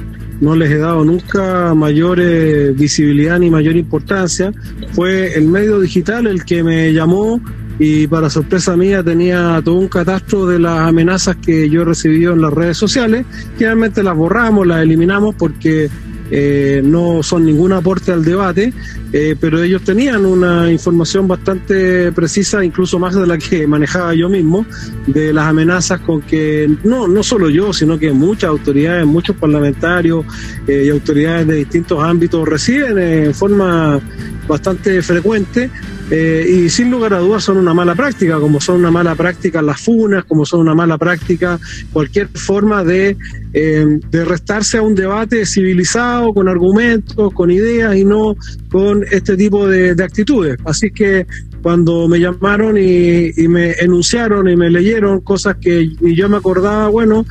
[0.42, 4.52] no les he dado nunca mayor eh, visibilidad ni mayor importancia.
[4.92, 7.40] Fue el medio digital el que me llamó
[7.80, 12.34] y para sorpresa mía tenía todo un catastro de las amenazas que yo he recibido
[12.34, 13.26] en las redes sociales.
[13.56, 15.90] Finalmente las borramos, las eliminamos porque
[16.32, 18.74] eh, no son ningún aporte al debate,
[19.12, 24.30] eh, pero ellos tenían una información bastante precisa, incluso más de la que manejaba yo
[24.30, 24.66] mismo,
[25.08, 30.26] de las amenazas con que no, no solo yo, sino que muchas autoridades, muchos parlamentarios
[30.68, 34.00] eh, y autoridades de distintos ámbitos reciben en forma
[34.48, 35.70] bastante frecuente
[36.14, 39.62] eh, y sin lugar a dudas son una mala práctica, como son una mala práctica
[39.62, 41.58] las funas, como son una mala práctica
[41.94, 43.16] cualquier forma de,
[43.54, 48.36] eh, de restarse a un debate civilizado, con argumentos, con ideas y no
[48.70, 50.58] con este tipo de, actitudes.
[50.66, 51.26] Así que
[51.62, 56.38] cuando me llamaron y, y, me enunciaron y me leyeron cosas que ni yo me
[56.38, 57.26] acordaba, bueno,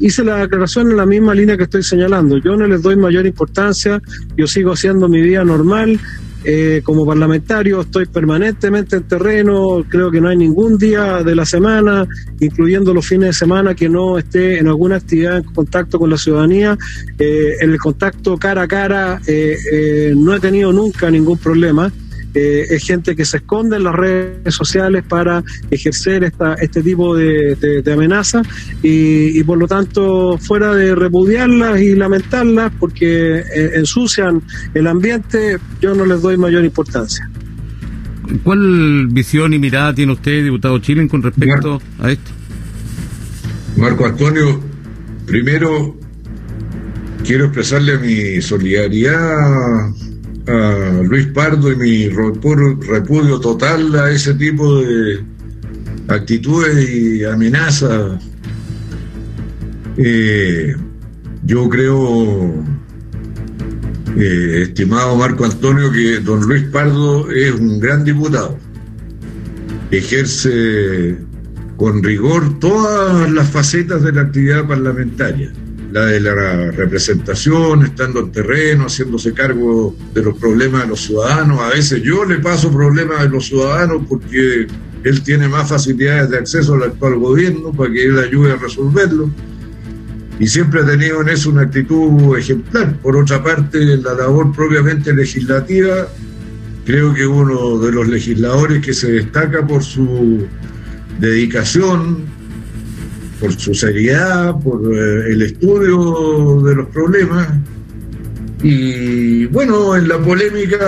[0.00, 2.38] hice la declaración en la misma línea que estoy señalando.
[2.38, 4.02] Yo no les doy mayor importancia,
[4.36, 6.00] yo sigo haciendo mi vida normal,
[6.44, 11.46] eh, como parlamentario estoy permanentemente en terreno, creo que no hay ningún día de la
[11.46, 12.06] semana,
[12.40, 16.18] incluyendo los fines de semana, que no esté en alguna actividad en contacto con la
[16.18, 16.76] ciudadanía.
[17.18, 21.90] Eh, el contacto cara a cara eh, no he tenido nunca ningún problema.
[22.34, 27.16] Eh, es gente que se esconde en las redes sociales para ejercer esta, este tipo
[27.16, 28.44] de, de, amenazas
[28.82, 34.42] y, por lo tanto fuera de repudiarlas y lamentarlas porque eh, ensucian
[34.74, 37.30] el ambiente, yo no les doy mayor importancia.
[38.42, 42.32] ¿Cuál visión y mirada tiene usted, diputado Chile, con respecto a esto?
[43.76, 44.60] Marco Antonio,
[45.26, 45.96] primero
[47.24, 49.94] quiero expresarle mi solidaridad
[50.46, 55.24] a Luis Pardo y mi repudio total a ese tipo de
[56.08, 58.22] actitudes y amenazas.
[59.96, 60.74] Eh,
[61.44, 62.54] yo creo,
[64.16, 68.58] eh, estimado Marco Antonio, que don Luis Pardo es un gran diputado.
[69.90, 71.16] Ejerce
[71.76, 75.52] con rigor todas las facetas de la actividad parlamentaria
[75.94, 81.60] la de la representación, estando en terreno, haciéndose cargo de los problemas de los ciudadanos.
[81.60, 84.66] A veces yo le paso problemas a los ciudadanos porque
[85.04, 89.30] él tiene más facilidades de acceso al actual gobierno para que él ayude a resolverlo.
[90.40, 92.96] Y siempre ha tenido en eso una actitud ejemplar.
[92.96, 96.08] Por otra parte, la labor propiamente legislativa,
[96.84, 100.44] creo que uno de los legisladores que se destaca por su
[101.20, 102.33] dedicación,
[103.44, 107.46] por su seriedad, por eh, el estudio de los problemas.
[108.62, 110.78] Y bueno, en la polémica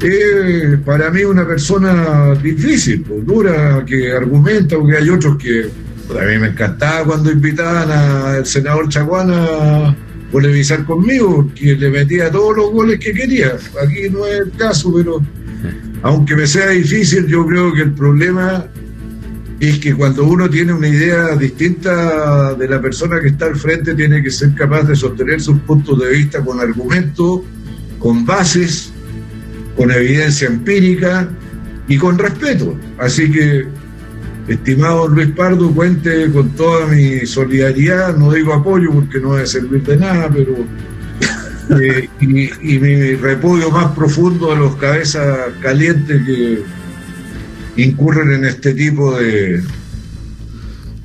[0.00, 5.68] es para mí una persona difícil, pues, dura, que argumenta, porque hay otros que
[6.16, 9.46] a mí me encantaba cuando invitaban al senador Chaguana
[9.88, 9.96] a
[10.30, 13.56] polemizar conmigo, que le metía todos los goles que quería.
[13.82, 15.20] Aquí no es el caso, pero
[16.02, 18.64] aunque me sea difícil, yo creo que el problema
[19.60, 23.94] es que cuando uno tiene una idea distinta de la persona que está al frente,
[23.94, 27.42] tiene que ser capaz de sostener sus puntos de vista con argumentos,
[27.98, 28.90] con bases,
[29.76, 31.28] con evidencia empírica
[31.88, 32.74] y con respeto.
[32.98, 33.66] Así que,
[34.48, 39.82] estimado Luis Pardo, cuente con toda mi solidaridad, no digo apoyo porque no debe servir
[39.82, 40.54] de nada, pero...
[41.80, 46.64] Eh, y, y mi repudio más profundo a los cabezas calientes que
[47.82, 49.62] incurren en este tipo de,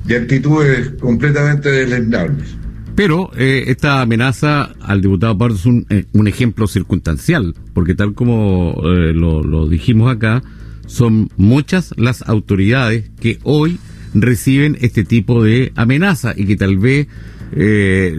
[0.04, 2.56] de actitudes completamente deslendables.
[2.96, 8.14] Pero eh, esta amenaza al diputado Pardo es un, eh, un ejemplo circunstancial, porque tal
[8.14, 10.42] como eh, lo, dijimos acá,
[10.86, 13.78] son muchas las autoridades que hoy
[14.14, 17.06] reciben este tipo de amenaza y que tal vez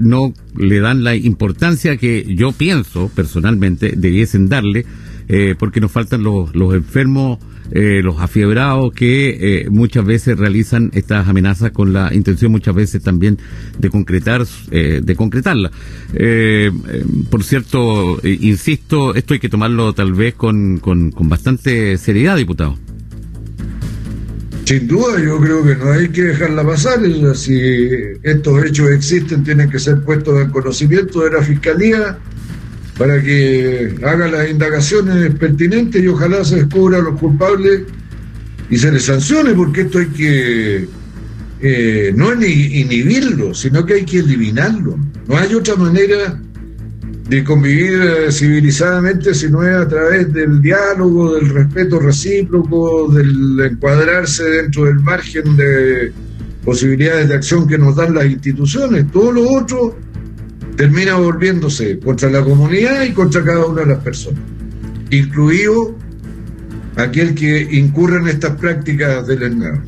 [0.02, 4.86] no le dan la importancia que yo pienso personalmente debiesen darle,
[5.60, 7.40] porque nos faltan los, los enfermos
[7.72, 13.02] eh, los afiebrados que eh, muchas veces realizan estas amenazas con la intención muchas veces
[13.02, 13.38] también
[13.78, 15.72] de concretar eh, de concretarla.
[17.30, 22.78] Por cierto insisto esto hay que tomarlo tal vez con, con, con bastante seriedad diputado.
[24.66, 27.00] Sin duda, yo creo que no hay que dejarla pasar.
[27.36, 27.58] Si
[28.22, 32.18] estos hechos existen, tienen que ser puestos en conocimiento de la Fiscalía
[32.98, 37.84] para que haga las indagaciones pertinentes y ojalá se descubra a los culpables
[38.70, 40.88] y se les sancione, porque esto hay que
[41.62, 44.98] eh, no inhibirlo, sino que hay que eliminarlo.
[45.28, 46.40] No hay otra manera
[47.30, 53.60] de convivir eh, civilizadamente si no es a través del diálogo, del respeto recíproco, del
[53.72, 56.12] encuadrarse dentro del margen de
[56.64, 59.12] posibilidades de acción que nos dan las instituciones.
[59.12, 59.98] Todo lo otro
[60.78, 64.40] termina volviéndose contra la comunidad y contra cada una de las personas,
[65.10, 65.98] incluido
[66.96, 69.80] aquel que incurre en estas prácticas del ESNAV.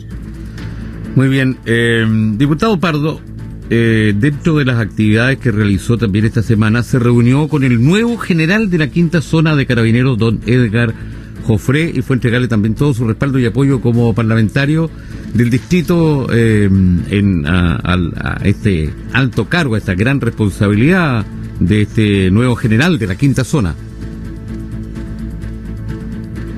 [1.16, 1.58] Muy bien.
[1.66, 3.22] Eh, diputado Pardo,
[3.70, 8.18] eh, dentro de las actividades que realizó también esta semana, se reunió con el nuevo
[8.18, 10.94] general de la quinta zona de carabineros, don Edgar
[11.50, 14.88] Jofré, y fue entregarle también todo su respaldo y apoyo como parlamentario
[15.34, 21.26] del distrito eh, en, a, este alto cargo, a esta gran responsabilidad
[21.60, 23.74] de este nuevo general de la quinta zona.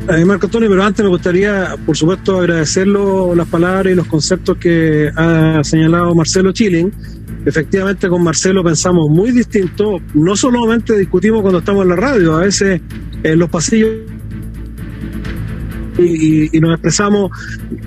[0.10, 4.58] Eh, Marco Antonio, pero antes me gustaría, por supuesto, agradecerlo las palabras y los conceptos
[4.58, 6.92] que ha señalado Marcelo Chilling.
[7.46, 10.02] Efectivamente, con Marcelo pensamos muy distinto.
[10.16, 12.82] No solamente discutimos cuando estamos en la radio, a veces
[13.24, 13.92] en los pasillos
[16.02, 17.32] y, nos expresamos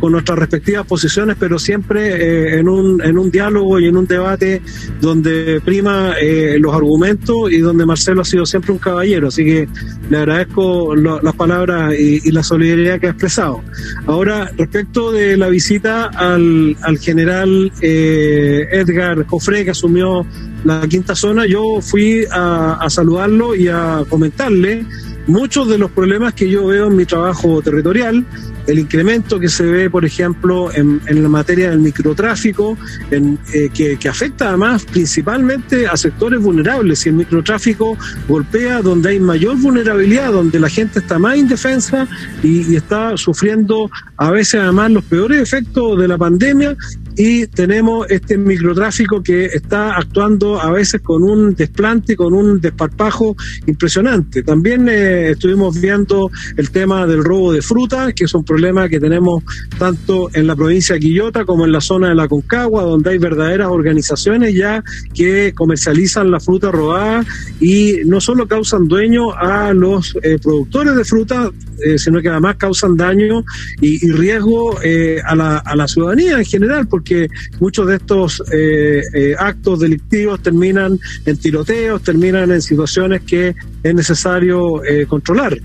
[0.00, 4.06] con nuestras respectivas posiciones, pero siempre eh, en, un, en un diálogo y en un
[4.06, 4.62] debate
[5.00, 9.28] donde prima eh, los argumentos y donde Marcelo ha sido siempre un caballero.
[9.28, 9.68] Así que
[10.10, 13.62] le agradezco las palabras y, la solidaridad que ha expresado.
[14.06, 20.26] Ahora, respecto de la visita al, al general eh, Edgar Cofré, que asumió
[20.64, 24.84] la quinta zona, yo fui a saludarlo y a comentarle
[25.26, 28.24] muchos de los problemas que yo veo en mi trabajo territorial,
[28.66, 32.76] el incremento que se ve, por ejemplo, en, la materia del microtráfico,
[33.10, 37.04] en, eh, que, afecta además principalmente a sectores vulnerables.
[37.04, 37.96] Y el microtráfico
[38.28, 42.06] golpea donde hay mayor vulnerabilidad, donde la gente está más indefensa
[42.42, 46.76] y, y está sufriendo a veces además los peores efectos de la pandemia
[47.16, 53.36] y tenemos este microtráfico que está actuando a veces con un desplante, con un desparpajo
[53.66, 54.42] impresionante.
[54.42, 58.98] También eh, estuvimos viendo el tema del robo de fruta, que es un problema que
[58.98, 59.44] tenemos
[59.78, 63.18] tanto en la provincia de Quillota como en la zona de la Concagua, donde hay
[63.18, 64.82] verdaderas organizaciones ya
[65.14, 67.24] que comercializan la fruta robada
[67.60, 71.50] y no solo causan dueño a los eh, productores de fruta,
[71.84, 73.44] eh, sino que además causan daño
[73.80, 74.78] y, riesgo
[75.24, 77.28] a, la, a la ciudadanía en general, porque que
[77.61, 83.55] muchos de estos eh, eh, actos delictivos terminan en tiroteos, terminan en situaciones que
[83.85, 85.57] es necesario eh, controlar.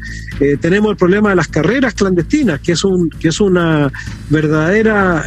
[0.61, 3.91] tenemos el problema de las carreras clandestinas, que es, un, que es una
[4.29, 5.25] verdadera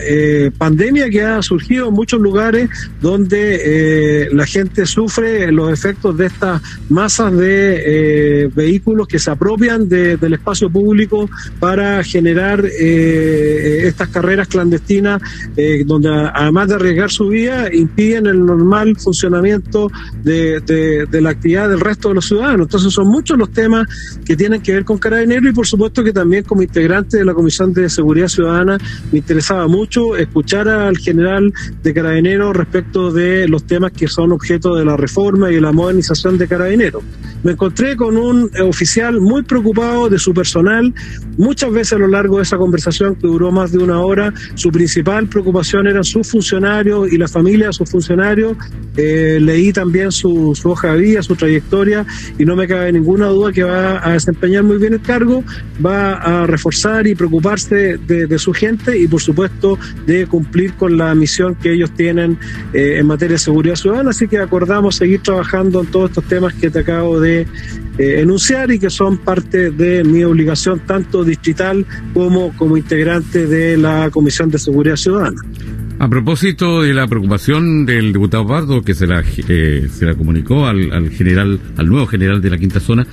[0.56, 2.70] pandemia que ha surgido en muchos lugares
[3.00, 10.32] donde la gente sufre los efectos de estas masas de vehículos que se apropian del
[10.32, 11.28] espacio público
[11.58, 15.20] para generar estas carreras clandestinas
[15.84, 19.90] donde además de arriesgar su vida, impiden el normal funcionamiento
[20.22, 22.66] de, la actividad del resto de los ciudadanos.
[22.90, 23.86] Son muchos los temas
[24.24, 27.34] que tienen que ver con Carabinero y por supuesto que también como integrante de la
[27.34, 28.78] Comisión de Seguridad Ciudadana
[29.10, 31.52] me interesaba mucho escuchar al general
[31.82, 35.72] de Carabinero respecto de los temas que son objeto de la reforma y de la
[35.72, 37.02] modernización de Carabinero.
[37.42, 40.94] Me encontré con un oficial muy preocupado de su personal,
[41.36, 44.70] muchas veces a lo largo de esa conversación que duró más de una hora, su
[44.70, 48.56] principal preocupación eran sus funcionarios y la familia de sus funcionarios.
[48.96, 52.06] Eh, leí también su, hoja de vida, su trayectoria
[52.38, 55.44] y no me cabe ninguna duda que va a desempeñar muy bien el cargo,
[55.84, 61.14] va a reforzar y preocuparse de, su gente y por supuesto de cumplir con la
[61.14, 62.38] misión que ellos tienen
[62.72, 64.10] eh, en materia de seguridad ciudadana.
[64.10, 67.42] Así que acordamos seguir trabajando en todos estos temas que te acabo de
[67.98, 73.76] eh, enunciar y que son parte de mi obligación tanto distrital como como integrante de
[73.76, 75.42] la Comisión de Seguridad Ciudadana.
[75.98, 80.66] A propósito de la preocupación del diputado Pardo, que se la, eh, se la comunicó
[80.66, 83.06] al, general, al nuevo general de la quinta zona,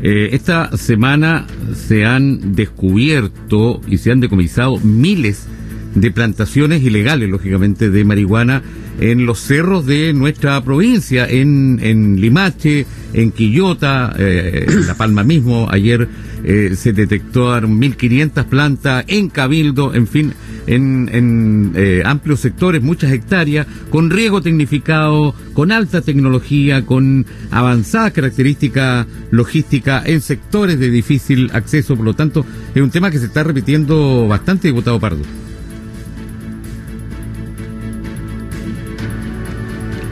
[0.00, 5.48] eh, esta semana se han descubierto y se han decomisado miles
[5.96, 8.62] de plantaciones ilegales, lógicamente, de marihuana
[9.00, 15.24] en los cerros de nuestra provincia, en, en Limache, en Quillota, eh, en La Palma
[15.24, 15.68] mismo.
[15.70, 16.08] Ayer
[16.44, 20.32] eh, se detectaron 1.500 plantas en Cabildo, en fin,
[20.66, 29.06] en, eh, amplios sectores, muchas hectáreas, con riego tecnificado, con alta tecnología, con avanzada característica
[29.30, 31.96] logística en sectores de difícil acceso.
[31.96, 32.44] Por lo tanto,
[32.74, 35.22] es un tema que se está repitiendo bastante, diputado Pardo.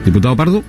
[0.05, 0.63] Diputado Pardo.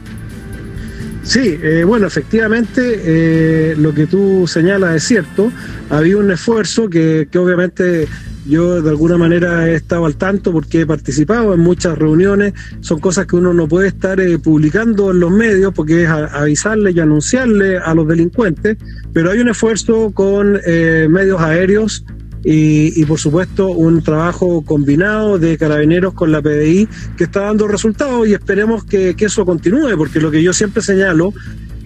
[1.22, 5.52] Sí, eh, bueno, efectivamente eh, lo que tú señalas es cierto.
[5.90, 8.06] Había un esfuerzo que, que obviamente
[8.48, 12.54] yo de alguna manera he estado al tanto porque he participado en muchas reuniones.
[12.80, 16.92] Son cosas que uno no puede estar eh, publicando en los medios porque es avisarle
[16.92, 18.78] y anunciarle a los delincuentes.
[19.12, 22.04] Pero hay un esfuerzo con eh, medios aéreos
[22.44, 27.66] y, y, por supuesto un trabajo combinado de carabineros con la PDI que está dando
[27.66, 31.32] resultados y esperemos que, que eso continúe porque lo que yo siempre señalo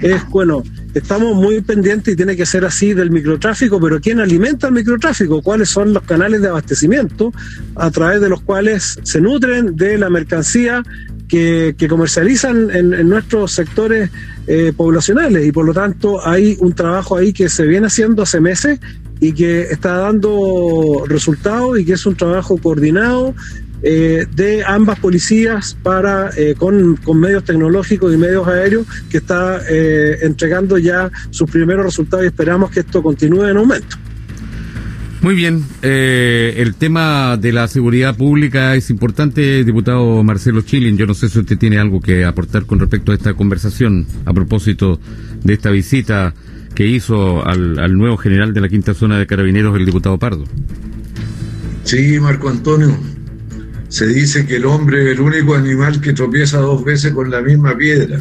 [0.03, 0.63] es, bueno,
[0.95, 5.43] estamos muy pendientes y tiene que ser así del microtráfico, pero ¿quién alimenta el microtráfico?
[5.43, 7.33] ¿Cuáles son los canales de abastecimiento
[7.77, 10.83] a través de los cuales se nutren de la mercancía
[11.29, 14.11] que, que comercializan en, en, nuestros sectores
[14.47, 15.47] eh, poblacionales?
[15.47, 18.81] Y por lo tanto hay un trabajo ahí que se viene haciendo hace meses
[19.21, 23.35] y que está dando resultados y que es un trabajo coordinado
[23.83, 29.61] eh, de ambas policías para eh, con, con, medios tecnológicos y medios aéreos que está
[29.69, 33.97] eh, entregando ya sus primeros resultados y esperamos que esto continúe en aumento.
[35.23, 40.97] Muy bien, eh, el tema de la seguridad pública es importante, diputado Marcelo Chilin.
[40.97, 44.33] Yo no sé si usted tiene algo que aportar con respecto a esta conversación a
[44.33, 44.99] propósito
[45.45, 46.33] de esta visita
[46.75, 50.45] que hizo al, al nuevo general de la quinta zona de carabineros, el diputado Pardo.
[51.85, 52.97] Sí, Marco Antonio,
[53.91, 57.43] se dice que el hombre es el único animal que tropieza dos veces con la
[57.43, 58.21] misma piedra.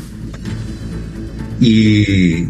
[1.61, 2.45] Y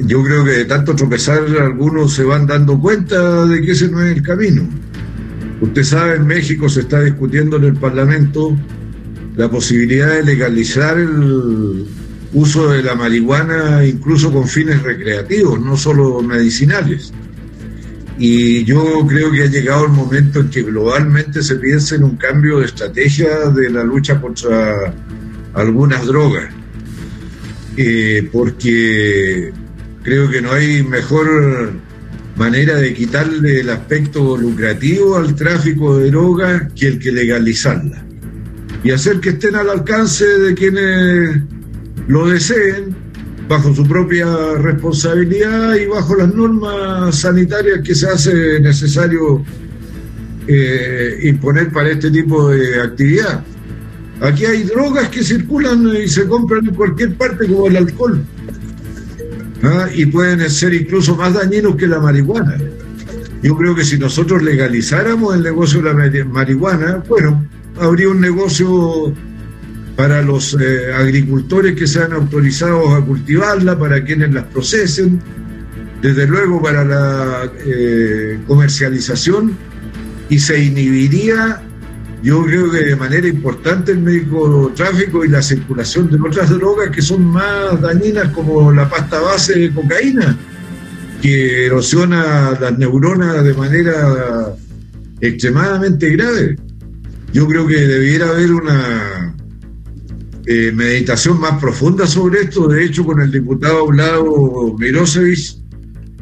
[0.00, 4.02] yo creo que de tanto tropezar algunos se van dando cuenta de que ese no
[4.02, 4.68] es el camino.
[5.62, 8.54] Usted sabe, en México se está discutiendo en el Parlamento
[9.34, 11.86] la posibilidad de legalizar el
[12.34, 17.14] uso de la marihuana incluso con fines recreativos, no solo medicinales.
[18.18, 22.16] Y yo creo que ha llegado el momento en que globalmente se piense en un
[22.16, 24.92] cambio de estrategia de la lucha contra
[25.54, 26.52] algunas drogas.
[27.76, 29.52] Eh, porque
[30.02, 31.74] creo que no hay mejor
[32.34, 38.04] manera de quitarle el aspecto lucrativo al tráfico de drogas que el que legalizarla.
[38.82, 41.40] Y hacer que estén al alcance de quienes
[42.08, 42.96] lo deseen
[43.48, 44.26] bajo su propia
[44.58, 49.42] responsabilidad y bajo las normas sanitarias que se hace necesario
[50.46, 53.42] eh, imponer para este tipo de actividad.
[54.20, 58.22] Aquí hay drogas que circulan y se compran en cualquier parte, como el alcohol,
[59.62, 59.88] ¿ah?
[59.94, 62.56] y pueden ser incluso más dañinos que la marihuana.
[63.42, 67.46] Yo creo que si nosotros legalizáramos el negocio de la marihuana, bueno,
[67.80, 69.14] habría un negocio
[69.98, 75.20] para los eh, agricultores que sean autorizados a cultivarla, para quienes las procesen,
[76.00, 79.56] desde luego para la eh, comercialización
[80.28, 81.60] y se inhibiría,
[82.22, 86.90] yo creo que de manera importante el médico tráfico y la circulación de otras drogas
[86.90, 90.38] que son más dañinas como la pasta base de cocaína,
[91.20, 94.54] que erosiona las neuronas de manera
[95.20, 96.56] extremadamente grave.
[97.32, 99.27] Yo creo que debiera haber una
[100.50, 102.68] eh, meditación más profunda sobre esto.
[102.68, 105.58] De hecho, con el diputado Vlado Mirosevic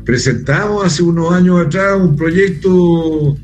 [0.05, 3.37] presentamos hace unos años atrás un proyecto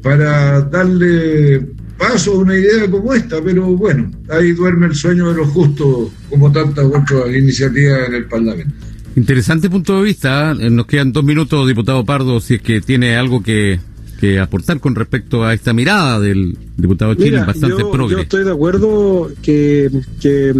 [0.00, 1.66] para darle
[1.98, 6.12] paso a una idea como esta, pero bueno, ahí duerme el sueño de los justos,
[6.30, 8.74] como tantas otras iniciativas en el Parlamento.
[9.16, 10.52] Interesante punto de vista.
[10.52, 10.70] ¿eh?
[10.70, 13.80] Nos quedan dos minutos, diputado Pardo, si es que tiene algo que
[14.22, 18.14] que aportar con respecto a esta mirada del diputado Chile Mira, bastante yo, progre.
[18.14, 20.54] Yo estoy de acuerdo que, que,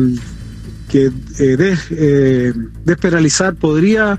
[0.91, 2.53] que eh, des, eh,
[2.85, 4.19] despenalizar podría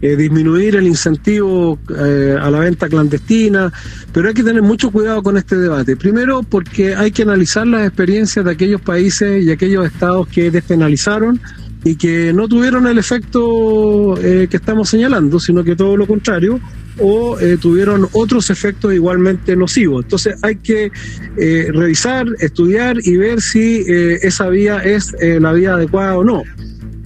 [0.00, 3.72] eh, disminuir el incentivo eh, a la venta clandestina,
[4.12, 5.96] pero hay que tener mucho cuidado con este debate.
[5.96, 11.40] Primero, porque hay que analizar las experiencias de aquellos países y aquellos estados que despenalizaron
[11.82, 16.60] y que no tuvieron el efecto eh, que estamos señalando, sino que todo lo contrario,
[16.98, 20.04] o eh, tuvieron otros efectos igualmente nocivos.
[20.04, 20.90] Entonces hay que
[21.36, 26.42] eh, revisar, estudiar y ver si eh, esa vía es la vía adecuada o no.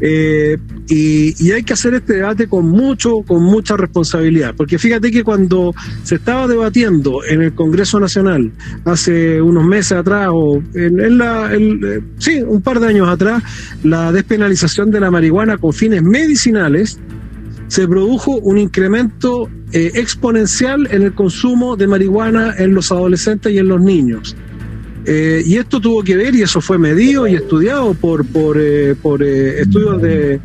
[0.02, 5.22] Y, y, hay que hacer este debate con mucho, con mucha responsabilidad, porque fíjate que
[5.22, 5.74] cuando
[6.04, 8.50] se estaba debatiendo en el Congreso Nacional
[8.86, 11.52] hace unos meses atrás, o en, la,
[12.16, 13.42] sí, un par de años atrás,
[13.84, 16.98] la despenalización de la marihuana con fines medicinales,
[17.68, 23.58] se produjo un incremento eh, exponencial en el consumo de marihuana en los adolescentes y
[23.58, 24.36] en los niños.
[25.06, 28.94] Eh, y esto tuvo que ver, y eso fue medido y estudiado por, por, eh,
[28.94, 30.40] por eh, estudios de,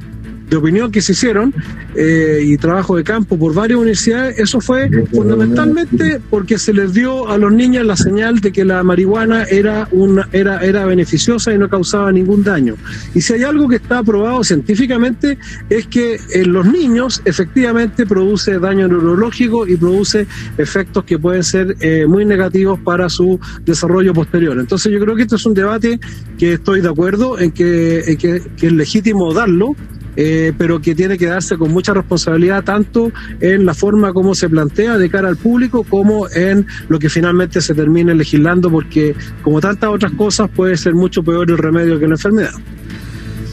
[0.50, 1.54] de opinión que se hicieron
[1.96, 7.30] eh, y trabajo de campo por varias universidades, eso fue fundamentalmente porque se les dio
[7.30, 11.58] a los niños la señal de que la marihuana era, una, era, era beneficiosa y
[11.58, 12.76] no causaba ningún daño.
[13.14, 15.38] Y si hay algo que está aprobado científicamente
[15.70, 20.28] es que en los niños efectivamente produce daño neurológico y produce
[20.58, 24.60] efectos que pueden ser eh, muy negativos para su desarrollo posterior.
[24.60, 26.00] Entonces yo creo que esto es un debate
[26.38, 29.76] que estoy de acuerdo en que es legítimo darlo,
[30.16, 34.50] eh, pero que tiene que darse con mucha responsabilidad tanto en la forma como se
[34.50, 39.62] plantea de cara al público como en lo que finalmente se termine legislando, porque como
[39.62, 42.54] tantas otras cosas puede ser mucho peor el remedio que la enfermedad.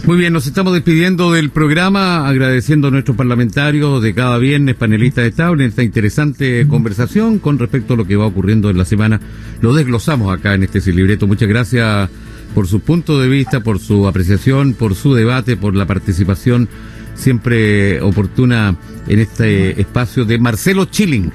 [0.05, 5.27] Muy bien, nos estamos despidiendo del programa, agradeciendo a nuestros parlamentarios de cada viernes, panelistas
[5.27, 9.21] estables, esta interesante conversación con respecto a lo que va ocurriendo en la semana.
[9.61, 11.29] Lo desglosamos acá en este libreto.
[11.29, 12.11] Muchas gracias
[12.55, 16.69] por su punto de vista, por su apreciación, por su debate, por la participación
[17.15, 18.77] siempre oportuna
[19.07, 21.33] en este espacio de Marcelo Chilling.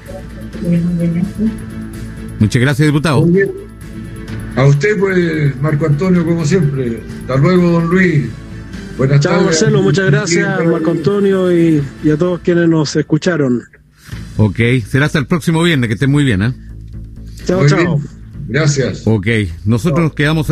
[2.38, 3.26] Muchas gracias, diputado.
[4.56, 7.00] A usted, pues, Marco Antonio, como siempre.
[7.20, 8.28] Hasta luego, don Luis.
[8.96, 9.46] Buenas Chao, tardes.
[9.46, 13.62] Marcelo, muchas gracias, Marco Antonio, y, y, a todos quienes nos escucharon.
[14.36, 16.52] Ok, será hasta el próximo viernes, que estén muy bien, ¿eh?
[17.44, 17.98] Chao, muy chao.
[17.98, 18.18] Bien.
[18.48, 19.02] Gracias.
[19.04, 19.26] Ok,
[19.64, 20.04] nosotros chao.
[20.04, 20.46] nos quedamos